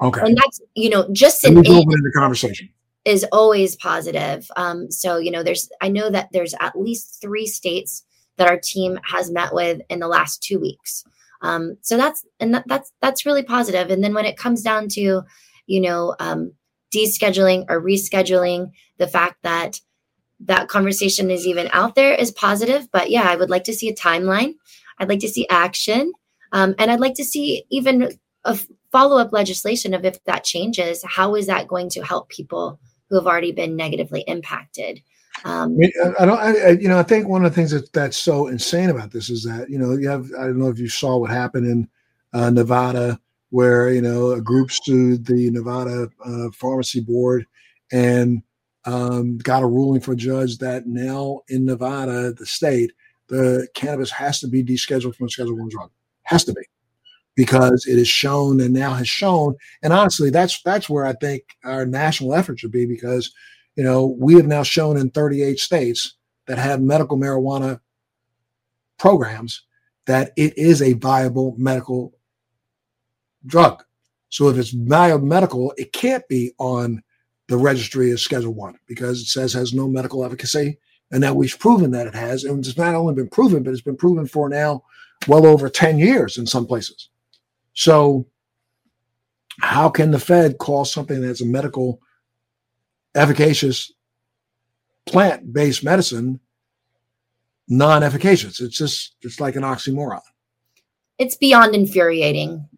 Okay. 0.00 0.20
And 0.20 0.36
that's 0.36 0.60
you 0.74 0.90
know 0.90 1.08
just 1.12 1.44
an 1.44 1.58
open 1.58 1.66
the 1.66 2.12
conversation 2.14 2.68
is 3.04 3.26
always 3.32 3.76
positive. 3.76 4.48
Um, 4.56 4.90
so 4.90 5.16
you 5.16 5.30
know, 5.30 5.42
there's 5.42 5.68
I 5.80 5.88
know 5.88 6.10
that 6.10 6.28
there's 6.32 6.54
at 6.60 6.78
least 6.78 7.20
three 7.20 7.46
states 7.46 8.04
that 8.36 8.48
our 8.48 8.58
team 8.58 8.98
has 9.04 9.30
met 9.30 9.52
with 9.52 9.80
in 9.88 10.00
the 10.00 10.08
last 10.08 10.42
two 10.42 10.58
weeks. 10.58 11.04
Um, 11.42 11.76
so 11.80 11.96
that's 11.96 12.24
and 12.40 12.54
that, 12.54 12.64
that's 12.66 12.92
that's 13.00 13.26
really 13.26 13.42
positive. 13.42 13.90
And 13.90 14.02
then 14.02 14.14
when 14.14 14.24
it 14.24 14.36
comes 14.36 14.62
down 14.62 14.88
to, 14.90 15.22
you 15.66 15.80
know, 15.80 16.14
um, 16.20 16.52
descheduling 16.94 17.64
or 17.68 17.80
rescheduling, 17.80 18.70
the 18.98 19.06
fact 19.06 19.36
that 19.42 19.80
that 20.40 20.68
conversation 20.68 21.30
is 21.30 21.46
even 21.46 21.68
out 21.72 21.94
there 21.94 22.14
is 22.14 22.30
positive. 22.30 22.88
But 22.92 23.10
yeah, 23.10 23.22
I 23.22 23.36
would 23.36 23.50
like 23.50 23.64
to 23.64 23.74
see 23.74 23.88
a 23.88 23.94
timeline. 23.94 24.54
I'd 24.98 25.08
like 25.08 25.20
to 25.20 25.28
see 25.28 25.48
action, 25.48 26.12
um, 26.52 26.74
and 26.78 26.90
I'd 26.90 27.00
like 27.00 27.14
to 27.14 27.24
see 27.24 27.64
even 27.70 28.12
a 28.44 28.58
follow 28.90 29.18
up 29.18 29.32
legislation 29.32 29.94
of 29.94 30.04
if 30.04 30.22
that 30.24 30.44
changes. 30.44 31.02
How 31.06 31.34
is 31.34 31.46
that 31.46 31.68
going 31.68 31.88
to 31.90 32.04
help 32.04 32.28
people 32.28 32.78
who 33.08 33.16
have 33.16 33.26
already 33.26 33.52
been 33.52 33.76
negatively 33.76 34.22
impacted? 34.26 35.00
Um, 35.44 35.78
I 36.18 36.24
don't, 36.24 36.38
I, 36.38 36.70
you 36.70 36.88
know, 36.88 36.98
I 36.98 37.02
think 37.02 37.26
one 37.26 37.44
of 37.44 37.50
the 37.50 37.54
things 37.54 37.70
that 37.70 37.92
that's 37.92 38.16
so 38.16 38.48
insane 38.48 38.90
about 38.90 39.10
this 39.10 39.30
is 39.30 39.44
that 39.44 39.70
you 39.70 39.78
know 39.78 39.92
you 39.92 40.08
have 40.08 40.30
I 40.38 40.44
don't 40.44 40.58
know 40.58 40.68
if 40.68 40.78
you 40.78 40.88
saw 40.88 41.16
what 41.16 41.30
happened 41.30 41.66
in 41.66 41.88
uh, 42.32 42.50
Nevada 42.50 43.18
where 43.52 43.90
you 43.90 44.00
know 44.00 44.32
a 44.32 44.40
group 44.40 44.70
sued 44.70 45.26
the 45.26 45.50
Nevada 45.50 46.08
uh, 46.24 46.50
Pharmacy 46.52 47.00
Board 47.00 47.46
and 47.92 48.42
um, 48.84 49.38
got 49.38 49.62
a 49.62 49.66
ruling 49.66 50.00
from 50.00 50.14
a 50.14 50.16
judge 50.16 50.58
that 50.58 50.86
now 50.86 51.40
in 51.48 51.64
Nevada, 51.64 52.32
the 52.32 52.46
state, 52.46 52.92
the 53.28 53.68
cannabis 53.74 54.10
has 54.10 54.40
to 54.40 54.48
be 54.48 54.64
descheduled 54.64 55.14
from 55.14 55.26
a 55.26 55.30
Schedule 55.30 55.56
One 55.56 55.68
drug, 55.68 55.90
has 56.22 56.44
to 56.44 56.52
be 56.52 56.62
because 57.36 57.86
it 57.86 57.98
is 57.98 58.08
shown 58.08 58.60
and 58.60 58.74
now 58.74 58.94
has 58.94 59.08
shown. 59.08 59.54
And 59.82 59.92
honestly, 59.92 60.30
that's 60.30 60.60
that's 60.62 60.88
where 60.88 61.06
I 61.06 61.12
think 61.12 61.44
our 61.64 61.86
national 61.86 62.34
effort 62.34 62.58
should 62.58 62.72
be 62.72 62.86
because 62.86 63.32
you 63.76 63.84
know, 63.84 64.16
we 64.18 64.34
have 64.34 64.46
now 64.46 64.62
shown 64.62 64.96
in 64.96 65.10
38 65.10 65.58
states 65.58 66.14
that 66.46 66.58
have 66.58 66.80
medical 66.80 67.16
marijuana 67.16 67.80
programs 68.98 69.62
that 70.06 70.32
it 70.36 70.56
is 70.58 70.82
a 70.82 70.92
viable 70.94 71.54
medical 71.56 72.12
drug. 73.46 73.82
So 74.28 74.48
if 74.48 74.56
it's 74.56 74.74
biomedical, 74.74 75.72
it 75.76 75.92
can't 75.92 76.26
be 76.28 76.52
on 76.58 77.02
the 77.48 77.56
registry 77.56 78.10
as 78.10 78.22
Schedule 78.22 78.54
One 78.54 78.78
because 78.86 79.20
it 79.20 79.26
says 79.26 79.52
has 79.52 79.74
no 79.74 79.88
medical 79.88 80.24
efficacy, 80.24 80.78
and 81.10 81.22
that 81.22 81.36
we've 81.36 81.58
proven 81.58 81.90
that 81.90 82.06
it 82.06 82.14
has. 82.14 82.44
And 82.44 82.64
it's 82.64 82.78
not 82.78 82.94
only 82.94 83.14
been 83.14 83.28
proven, 83.28 83.62
but 83.62 83.72
it's 83.72 83.82
been 83.82 83.96
proven 83.96 84.26
for 84.26 84.48
now 84.48 84.84
well 85.28 85.46
over 85.46 85.68
10 85.68 85.98
years 85.98 86.38
in 86.38 86.46
some 86.46 86.66
places. 86.66 87.10
So 87.74 88.26
how 89.60 89.90
can 89.90 90.10
the 90.10 90.18
Fed 90.18 90.58
call 90.58 90.84
something 90.84 91.20
that's 91.20 91.42
a 91.42 91.46
medical 91.46 92.00
efficacious 93.14 93.92
plant 95.06 95.52
based 95.52 95.84
medicine 95.84 96.40
non 97.68 98.02
efficacious. 98.02 98.60
It's 98.60 98.76
just, 98.76 99.16
it's 99.22 99.40
like 99.40 99.56
an 99.56 99.62
oxymoron. 99.62 100.20
It's 101.18 101.36
beyond 101.36 101.74
infuriating. 101.74 102.68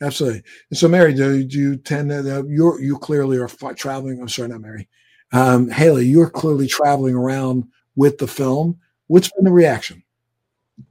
Absolutely. 0.00 0.42
And 0.70 0.78
so, 0.78 0.88
Mary, 0.88 1.14
do, 1.14 1.44
do 1.44 1.58
you 1.58 1.76
tend 1.76 2.10
to, 2.10 2.44
you're, 2.48 2.80
you 2.80 2.98
clearly 2.98 3.38
are 3.38 3.48
traveling. 3.74 4.20
I'm 4.20 4.28
sorry, 4.28 4.48
not 4.48 4.60
Mary. 4.60 4.88
Um, 5.32 5.70
Haley, 5.70 6.06
you're 6.06 6.30
clearly 6.30 6.66
traveling 6.66 7.14
around 7.14 7.64
with 7.96 8.18
the 8.18 8.26
film. 8.26 8.78
What's 9.06 9.30
been 9.32 9.44
the 9.44 9.52
reaction? 9.52 10.02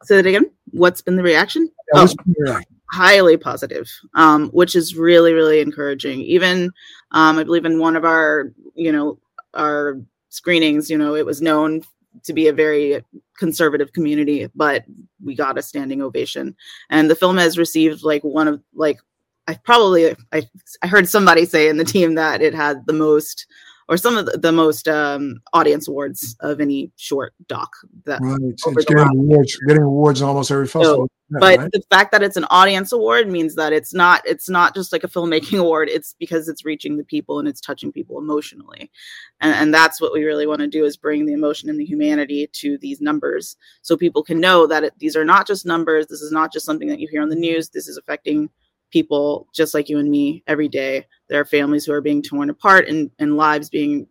Say 0.03 0.15
that 0.15 0.25
again. 0.25 0.49
What's 0.71 1.01
been 1.01 1.15
the 1.15 1.23
reaction? 1.23 1.69
Yeah, 1.93 2.01
oh. 2.01 2.07
the 2.07 2.35
reaction? 2.37 2.75
highly 2.91 3.35
positive, 3.35 3.89
um, 4.13 4.49
which 4.49 4.75
is 4.75 4.95
really 4.95 5.33
really 5.33 5.59
encouraging. 5.59 6.21
Even 6.21 6.71
um, 7.11 7.37
I 7.37 7.43
believe 7.43 7.65
in 7.65 7.79
one 7.79 7.95
of 7.95 8.05
our 8.05 8.51
you 8.73 8.91
know 8.91 9.19
our 9.53 9.99
screenings, 10.29 10.89
you 10.89 10.97
know, 10.97 11.15
it 11.15 11.25
was 11.25 11.41
known 11.41 11.81
to 12.23 12.34
be 12.34 12.47
a 12.47 12.54
very 12.54 13.04
conservative 13.38 13.93
community, 13.93 14.49
but 14.56 14.86
we 15.23 15.36
got 15.36 15.58
a 15.58 15.62
standing 15.62 16.01
ovation. 16.01 16.56
And 16.89 17.10
the 17.10 17.15
film 17.15 17.38
has 17.38 17.58
received 17.58 18.04
like 18.04 18.23
one 18.23 18.47
of 18.47 18.62
like 18.73 18.99
I 19.47 19.56
probably 19.56 20.15
I 20.32 20.47
I 20.82 20.88
heard 20.88 21.08
somebody 21.08 21.45
say 21.45 21.67
in 21.67 21.78
the 21.78 21.86
team 21.86 22.15
that 22.15 22.41
it 22.41 22.54
had 22.54 22.86
the 22.86 22.93
most 22.93 23.45
or 23.88 23.98
some 23.98 24.17
of 24.17 24.26
the, 24.26 24.38
the 24.38 24.52
most 24.52 24.88
um, 24.88 25.41
audience 25.54 25.88
awards 25.88 26.36
of 26.39 26.60
any 26.60 26.91
short 26.95 27.34
doc. 27.48 27.71
That 28.06 28.19
right. 28.21 28.39
it's 28.41 28.86
getting 28.86 29.08
awards, 29.08 29.58
getting 29.67 29.84
awards 29.84 30.21
almost 30.21 30.52
every 30.52 30.65
festival. 30.65 31.08
So, 31.30 31.39
but 31.39 31.60
right? 31.60 31.71
the 31.71 31.84
fact 31.89 32.12
that 32.12 32.24
it's 32.24 32.38
an 32.38 32.45
audience 32.50 32.91
award 32.91 33.28
means 33.30 33.56
that 33.56 33.74
it's 33.74 33.93
not 33.93 34.21
it's 34.26 34.50
not 34.50 34.76
just 34.76 34.91
like 34.91 35.04
a 35.04 35.08
filmmaking 35.08 35.60
award. 35.60 35.89
It's 35.89 36.15
because 36.19 36.48
it's 36.48 36.65
reaching 36.65 36.98
the 36.98 37.04
people 37.04 37.39
and 37.39 37.48
it's 37.48 37.62
touching 37.62 37.91
people 37.91 38.17
emotionally, 38.17 38.91
and, 39.39 39.54
and 39.54 39.74
that's 39.74 40.02
what 40.02 40.13
we 40.13 40.24
really 40.24 40.48
want 40.48 40.62
to 40.62 40.67
do 40.67 40.84
is 40.86 40.98
bring 40.98 41.26
the 41.26 41.34
emotion 41.34 41.69
and 41.69 41.80
the 41.80 41.86
humanity 41.86 42.50
to 42.54 42.78
these 42.80 43.02
numbers, 43.02 43.56
so 43.82 43.98
people 43.98 44.24
can 44.24 44.39
know 44.39 44.65
that 44.67 44.84
it, 44.84 44.93
these 44.98 45.15
are 45.15 45.26
not 45.26 45.48
just 45.48 45.65
numbers. 45.65 46.08
This 46.08 46.21
is 46.21 46.32
not 46.32 46.52
just 46.52 46.65
something 46.65 46.88
that 46.88 47.00
you 47.00 47.08
hear 47.12 47.21
on 47.21 47.30
the 47.30 47.36
news. 47.36 47.69
This 47.69 47.88
is 47.88 47.98
affecting 47.98 48.50
people 48.95 49.45
just 49.53 49.73
like 49.73 49.89
you 49.89 49.99
and 49.99 50.10
me 50.10 50.41
every 50.47 50.69
day. 50.69 51.05
There 51.27 51.41
are 51.41 51.45
families 51.45 51.84
who 51.84 51.91
are 51.91 51.99
being 51.99 52.21
torn 52.21 52.49
apart 52.49 52.88
and, 52.88 53.12
and 53.19 53.36
lives 53.36 53.69
being 53.69 54.08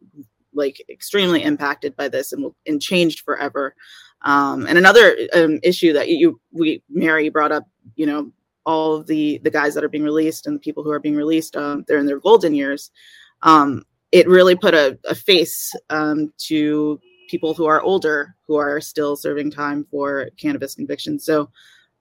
like 0.53 0.85
extremely 0.91 1.43
impacted 1.43 1.97
by 1.97 2.09
this 2.09 2.35
and, 2.35 2.53
and 2.67 2.83
changed 2.83 3.21
forever. 3.21 3.75
Um, 4.21 4.67
and 4.67 4.77
another 4.77 5.17
um, 5.33 5.59
issue 5.63 5.95
that 5.95 6.09
you, 6.11 6.39
we, 6.53 6.83
Mary 6.91 7.31
brought 7.31 7.51
up, 7.51 7.65
you 7.97 8.05
know, 8.05 8.31
all 8.67 8.97
of 8.97 9.07
the, 9.07 9.41
the 9.43 9.51
guys 9.51 9.73
that 9.73 9.85
are 9.85 9.89
being 9.89 10.05
released 10.05 10.47
and 10.47 10.57
the 10.57 10.61
people 10.61 10.85
who 10.85 10.91
are 10.91 11.01
being 11.01 11.17
released, 11.17 11.57
um, 11.57 11.87
they're 11.89 11.99
in 11.99 12.05
their 12.05 12.21
golden 12.21 12.55
years. 12.55 12.91
Um, 13.41 13.85
it 14.13 14.29
really 14.29 14.55
put 14.55 14.75
a, 14.75 14.99
a 15.07 15.15
face 15.15 15.73
um, 15.89 16.31
to 16.49 17.01
people 17.31 17.55
who 17.55 17.65
are 17.65 17.81
older 17.81 18.37
who 18.47 18.57
are 18.57 18.83
still 18.83 19.17
serving 19.17 19.51
time 19.51 19.87
for 19.91 20.29
cannabis 20.37 20.75
convictions. 20.75 21.25
So 21.25 21.49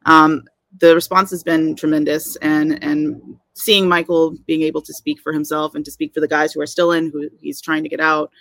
um, 0.05 0.43
the 0.79 0.95
response 0.95 1.29
has 1.29 1.43
been 1.43 1.75
tremendous 1.75 2.35
and 2.37 2.83
and 2.83 3.21
seeing 3.53 3.87
michael 3.87 4.35
being 4.47 4.63
able 4.63 4.81
to 4.81 4.93
speak 4.93 5.19
for 5.21 5.31
himself 5.31 5.75
and 5.75 5.85
to 5.85 5.91
speak 5.91 6.13
for 6.13 6.19
the 6.19 6.27
guys 6.27 6.51
who 6.53 6.61
are 6.61 6.67
still 6.67 6.91
in 6.91 7.11
who 7.11 7.29
he's 7.39 7.61
trying 7.61 7.83
to 7.83 7.89
get 7.89 7.99
out 7.99 8.31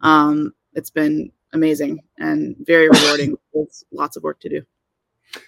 um, 0.00 0.52
it's 0.74 0.90
been 0.90 1.30
amazing 1.54 2.02
and 2.18 2.56
very 2.60 2.88
rewarding. 2.88 3.36
With 3.52 3.84
lots 3.92 4.16
of 4.16 4.24
work 4.24 4.40
to 4.40 4.48
do. 4.48 4.62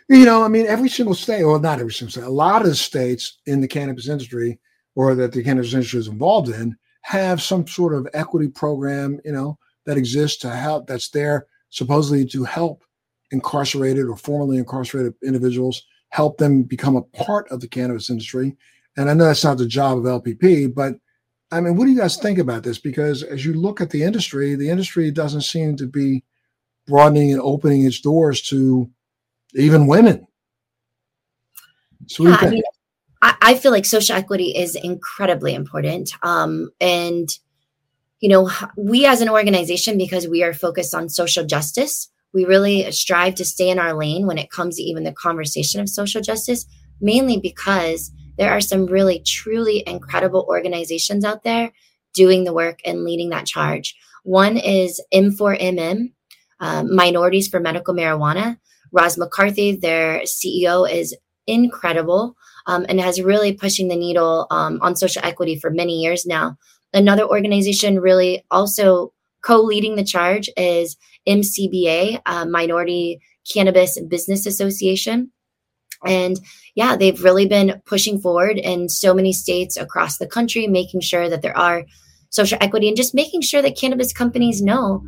You 0.09 0.25
know, 0.25 0.44
I 0.44 0.49
mean, 0.49 0.66
every 0.66 0.88
single 0.88 1.14
state, 1.14 1.42
or 1.42 1.59
not 1.59 1.81
every 1.81 1.92
single 1.92 2.12
state, 2.12 2.25
a 2.25 2.31
lot 2.31 2.64
of 2.64 2.77
states 2.77 3.38
in 3.46 3.61
the 3.61 3.68
cannabis 3.68 4.09
industry 4.09 4.61
or 4.94 5.14
that 5.16 5.33
the 5.33 5.42
cannabis 5.42 5.75
industry 5.75 5.99
is 5.99 6.09
involved 6.09 6.49
in 6.49 6.77
have 7.03 7.42
some 7.42 7.66
sort 7.66 7.94
of 7.94 8.09
equity 8.14 8.49
program, 8.49 9.20
you 9.25 9.33
know, 9.33 9.59
that 9.85 9.96
exists 9.96 10.38
to 10.38 10.51
help, 10.51 10.87
that's 10.87 11.11
there 11.11 11.46
supposedly 11.70 12.25
to 12.25 12.44
help 12.44 12.85
incarcerated 13.33 14.07
or 14.07 14.16
formerly 14.16 14.59
incarcerated 14.59 15.14
individuals, 15.25 15.85
help 16.10 16.38
them 16.38 16.62
become 16.62 16.96
a 16.96 17.02
part 17.02 17.50
of 17.50 17.60
the 17.60 17.68
cannabis 17.68 18.10
industry. 18.10 18.56
And 18.96 19.10
I 19.10 19.14
know 19.14 19.24
that's 19.24 19.44
not 19.44 19.58
the 19.58 19.66
job 19.66 19.98
of 19.98 20.04
LPP, 20.04 20.74
but 20.74 20.94
I 21.50 21.60
mean, 21.60 21.76
what 21.76 21.84
do 21.84 21.92
you 21.92 21.98
guys 21.98 22.16
think 22.16 22.38
about 22.38 22.62
this? 22.62 22.78
Because 22.78 23.22
as 23.22 23.44
you 23.44 23.54
look 23.54 23.80
at 23.80 23.90
the 23.90 24.02
industry, 24.02 24.54
the 24.54 24.68
industry 24.68 25.10
doesn't 25.10 25.42
seem 25.42 25.76
to 25.76 25.86
be 25.86 26.24
broadening 26.86 27.32
and 27.32 27.40
opening 27.40 27.84
its 27.84 28.00
doors 28.00 28.42
to 28.42 28.90
even 29.54 29.86
women. 29.86 30.26
So 32.06 32.24
yeah, 32.24 32.36
I 32.40 32.50
mean, 32.50 32.62
I, 33.22 33.34
I, 33.42 33.54
feel 33.54 33.72
like 33.72 33.84
social 33.84 34.14
equity 34.14 34.56
is 34.56 34.76
incredibly 34.76 35.54
important. 35.54 36.12
Um, 36.22 36.70
and, 36.80 37.28
you 38.20 38.28
know, 38.28 38.50
we 38.76 39.06
as 39.06 39.20
an 39.20 39.28
organization, 39.28 39.98
because 39.98 40.28
we 40.28 40.42
are 40.42 40.52
focused 40.52 40.94
on 40.94 41.08
social 41.08 41.44
justice, 41.44 42.08
we 42.37 42.44
really 42.44 42.92
strive 42.92 43.35
to 43.35 43.46
stay 43.46 43.70
in 43.70 43.79
our 43.79 43.94
lane 43.94 44.27
when 44.27 44.37
it 44.37 44.51
comes 44.51 44.77
to 44.77 44.83
even 44.83 45.05
the 45.05 45.12
conversation 45.12 45.81
of 45.81 45.88
social 45.88 46.20
justice, 46.20 46.66
mainly 47.01 47.40
because 47.40 48.12
there 48.37 48.51
are 48.51 48.61
some 48.61 48.85
really 48.85 49.22
truly 49.25 49.83
incredible 49.87 50.44
organizations 50.46 51.25
out 51.25 51.44
there 51.44 51.72
doing 52.12 52.44
the 52.44 52.53
work 52.53 52.81
and 52.85 53.05
leading 53.05 53.31
that 53.31 53.46
charge. 53.46 53.96
One 54.25 54.59
is 54.59 55.03
M4MM, 55.14 56.12
uh, 56.61 56.85
Minorities 56.85 57.49
for 57.49 57.59
Medical 57.59 57.94
Marijuana. 57.94 58.59
Roz 58.92 59.16
McCarthy, 59.16 59.75
their 59.75 60.20
CEO, 60.20 60.90
is 60.90 61.16
incredible 61.46 62.37
um, 62.66 62.85
and 62.90 63.01
has 63.01 63.22
really 63.22 63.55
pushing 63.55 63.88
the 63.88 63.96
needle 63.96 64.46
um, 64.51 64.79
on 64.83 64.94
social 64.94 65.25
equity 65.25 65.59
for 65.59 65.70
many 65.70 66.03
years 66.03 66.27
now. 66.27 66.59
Another 66.92 67.27
organization 67.27 67.99
really 67.99 68.44
also 68.51 69.14
co-leading 69.46 69.94
the 69.94 70.04
charge 70.04 70.50
is 70.56 70.96
MCBA, 71.28 72.20
uh, 72.26 72.44
Minority 72.46 73.20
Cannabis 73.50 73.98
Business 74.09 74.44
Association. 74.44 75.30
And 76.04 76.37
yeah, 76.74 76.96
they've 76.96 77.22
really 77.22 77.46
been 77.46 77.80
pushing 77.87 78.20
forward 78.20 78.59
in 78.59 78.88
so 78.88 79.14
many 79.14 79.32
states 79.32 79.76
across 79.76 80.18
the 80.18 80.26
country, 80.26 80.66
making 80.66 81.00
sure 81.00 81.28
that 81.28 81.42
there 81.42 81.56
are 81.56 81.85
social 82.30 82.59
equity 82.61 82.88
and 82.88 82.96
just 82.96 83.14
making 83.14 83.40
sure 83.40 83.62
that 83.62 83.78
cannabis 83.78 84.12
companies 84.12 84.61
know 84.61 85.06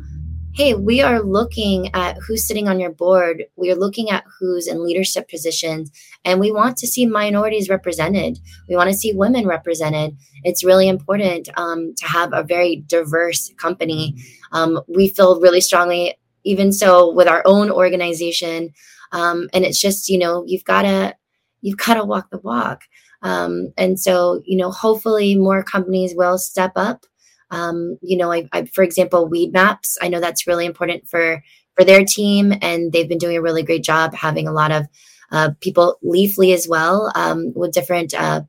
hey, 0.53 0.73
we 0.73 1.01
are 1.01 1.21
looking 1.21 1.93
at 1.93 2.17
who's 2.17 2.47
sitting 2.47 2.67
on 2.67 2.79
your 2.79 2.91
board. 2.91 3.45
We 3.55 3.71
are 3.71 3.75
looking 3.75 4.09
at 4.09 4.25
who's 4.39 4.67
in 4.67 4.83
leadership 4.83 5.29
positions, 5.29 5.91
and 6.25 6.39
we 6.39 6.51
want 6.51 6.77
to 6.77 6.87
see 6.87 7.05
minorities 7.05 7.69
represented. 7.69 8.39
We 8.67 8.75
want 8.75 8.89
to 8.89 8.95
see 8.95 9.13
women 9.13 9.47
represented. 9.47 10.17
It's 10.43 10.63
really 10.63 10.87
important 10.87 11.49
um, 11.57 11.93
to 11.95 12.05
have 12.07 12.33
a 12.33 12.43
very 12.43 12.77
diverse 12.87 13.51
company. 13.57 14.15
Um, 14.51 14.81
we 14.87 15.09
feel 15.09 15.39
really 15.39 15.61
strongly, 15.61 16.15
even 16.43 16.71
so, 16.71 17.13
with 17.13 17.27
our 17.27 17.43
own 17.45 17.69
organization. 17.69 18.73
Um, 19.11 19.49
and 19.53 19.63
it's 19.65 19.79
just, 19.79 20.09
you 20.09 20.17
know, 20.17 20.43
you've 20.45 20.65
got 20.65 20.81
to 20.83 21.15
you've 21.61 21.77
got 21.77 21.95
to 21.95 22.03
walk 22.03 22.29
the 22.31 22.39
walk. 22.39 22.83
Um, 23.21 23.73
and 23.77 23.99
so, 23.99 24.41
you 24.45 24.57
know, 24.57 24.71
hopefully 24.71 25.35
more 25.35 25.63
companies 25.63 26.13
will 26.15 26.37
step 26.37 26.71
up 26.75 27.05
um, 27.51 27.97
you 28.01 28.17
know, 28.17 28.31
I, 28.31 28.47
I, 28.51 28.65
for 28.65 28.83
example, 28.83 29.29
Weedmaps. 29.29 29.95
I 30.01 30.07
know 30.07 30.19
that's 30.19 30.47
really 30.47 30.65
important 30.65 31.07
for 31.07 31.43
for 31.75 31.83
their 31.83 32.03
team, 32.05 32.53
and 32.61 32.91
they've 32.91 33.09
been 33.09 33.17
doing 33.17 33.37
a 33.37 33.41
really 33.41 33.63
great 33.63 33.83
job 33.83 34.13
having 34.13 34.47
a 34.47 34.53
lot 34.53 34.71
of 34.71 34.85
uh, 35.31 35.51
people. 35.61 35.97
Leafly 36.03 36.53
as 36.53 36.67
well, 36.67 37.11
um, 37.15 37.53
with 37.55 37.71
different 37.71 38.13
uh, 38.13 38.41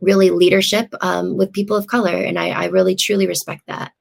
really 0.00 0.30
leadership 0.30 0.92
um, 1.00 1.36
with 1.36 1.52
people 1.52 1.76
of 1.76 1.86
color, 1.86 2.16
and 2.16 2.38
I, 2.38 2.50
I 2.50 2.64
really 2.66 2.94
truly 2.94 3.26
respect 3.26 3.62
that. 3.66 3.92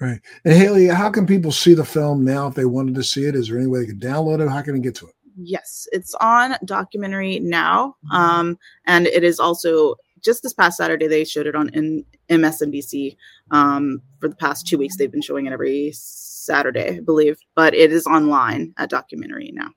Right. 0.00 0.20
And 0.44 0.52
Haley, 0.52 0.88
how 0.88 1.10
can 1.10 1.26
people 1.26 1.52
see 1.52 1.74
the 1.74 1.84
film 1.84 2.24
now 2.24 2.48
if 2.48 2.54
they 2.54 2.64
wanted 2.64 2.96
to 2.96 3.04
see 3.04 3.24
it? 3.24 3.36
Is 3.36 3.48
there 3.48 3.58
any 3.58 3.68
way 3.68 3.80
they 3.80 3.86
can 3.86 4.00
download 4.00 4.44
it? 4.44 4.50
How 4.50 4.60
can 4.60 4.74
they 4.74 4.80
get 4.80 4.96
to 4.96 5.06
it? 5.06 5.14
Yes, 5.36 5.86
it's 5.92 6.12
on 6.16 6.56
documentary 6.64 7.38
now. 7.38 7.94
Um, 8.12 8.58
and 8.86 9.06
it 9.06 9.22
is 9.22 9.38
also 9.38 9.94
just 10.22 10.42
this 10.42 10.52
past 10.52 10.76
Saturday, 10.76 11.06
they 11.06 11.24
showed 11.24 11.46
it 11.46 11.54
on 11.54 11.68
in 11.70 12.04
MSNBC. 12.30 13.16
Um, 13.50 14.02
for 14.20 14.28
the 14.28 14.36
past 14.36 14.66
two 14.66 14.78
weeks, 14.78 14.96
they've 14.96 15.12
been 15.12 15.22
showing 15.22 15.46
it 15.46 15.52
every 15.52 15.92
Saturday, 15.92 16.96
I 16.96 17.00
believe, 17.00 17.38
but 17.54 17.74
it 17.74 17.92
is 17.92 18.06
online 18.06 18.72
at 18.78 18.90
documentary 18.90 19.50
now. 19.52 19.70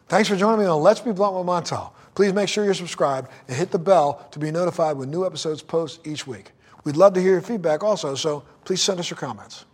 Thanks 0.10 0.28
for 0.28 0.36
joining 0.36 0.60
me 0.60 0.65
on 0.65 0.82
Let's 0.82 1.00
Be 1.00 1.13
Blunt 1.13 1.36
with 1.36 1.45
Montel. 1.45 1.93
Please 2.15 2.34
make 2.34 2.50
sure 2.50 2.65
you're 2.65 2.73
subscribed 2.73 3.30
and 3.47 3.56
hit 3.56 3.71
the 3.71 3.80
bell 3.80 4.28
to 4.32 4.39
be 4.39 4.52
notified 4.52 4.97
when 4.97 5.10
new 5.10 5.26
episodes 5.26 5.62
post 5.62 6.06
each 6.06 6.28
week. 6.28 6.52
We'd 6.84 6.97
love 6.97 7.13
to 7.13 7.21
hear 7.21 7.34
your 7.34 7.41
feedback 7.41 7.84
also, 7.84 8.15
so 8.15 8.43
please 8.65 8.82
send 8.82 9.00
us 9.00 9.10
your 9.10 9.17
comments. 9.17 9.65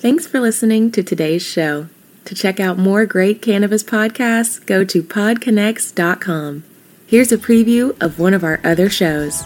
Thanks 0.00 0.26
for 0.26 0.40
listening 0.40 0.90
to 0.92 1.02
today's 1.02 1.42
show. 1.42 1.88
To 2.26 2.34
check 2.34 2.60
out 2.60 2.76
more 2.76 3.06
great 3.06 3.40
cannabis 3.40 3.82
podcasts, 3.82 4.64
go 4.66 4.84
to 4.84 5.02
podconx.com. 5.02 6.64
Here's 7.06 7.32
a 7.32 7.38
preview 7.38 7.96
of 8.02 8.18
one 8.18 8.34
of 8.34 8.44
our 8.44 8.60
other 8.62 8.90
shows. 8.90 9.42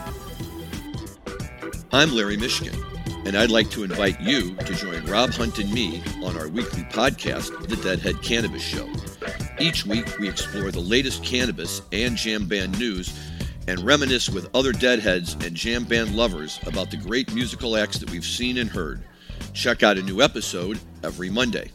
I'm 1.92 2.10
Larry 2.12 2.36
Mishkin, 2.36 2.76
and 3.24 3.36
I'd 3.36 3.52
like 3.52 3.70
to 3.70 3.84
invite 3.84 4.20
you 4.20 4.56
to 4.56 4.74
join 4.74 5.04
Rob 5.06 5.30
Hunt 5.30 5.60
and 5.60 5.72
me 5.72 6.02
on 6.24 6.36
our 6.36 6.48
weekly 6.48 6.82
podcast, 6.82 7.68
The 7.68 7.76
Deadhead 7.76 8.20
Cannabis 8.22 8.62
Show. 8.62 8.88
Each 9.60 9.86
week, 9.86 10.18
we 10.18 10.28
explore 10.28 10.72
the 10.72 10.80
latest 10.80 11.22
cannabis 11.22 11.82
and 11.92 12.16
jam 12.16 12.48
band 12.48 12.76
news 12.76 13.16
and 13.68 13.80
reminisce 13.80 14.28
with 14.28 14.54
other 14.54 14.72
deadheads 14.72 15.34
and 15.34 15.54
jam 15.54 15.84
band 15.84 16.14
lovers 16.14 16.58
about 16.66 16.90
the 16.90 16.96
great 16.96 17.32
musical 17.34 17.76
acts 17.76 17.98
that 17.98 18.10
we've 18.10 18.24
seen 18.24 18.58
and 18.58 18.70
heard. 18.70 19.02
Check 19.52 19.82
out 19.82 19.98
a 19.98 20.02
new 20.02 20.20
episode 20.20 20.78
every 21.02 21.30
Monday. 21.30 21.70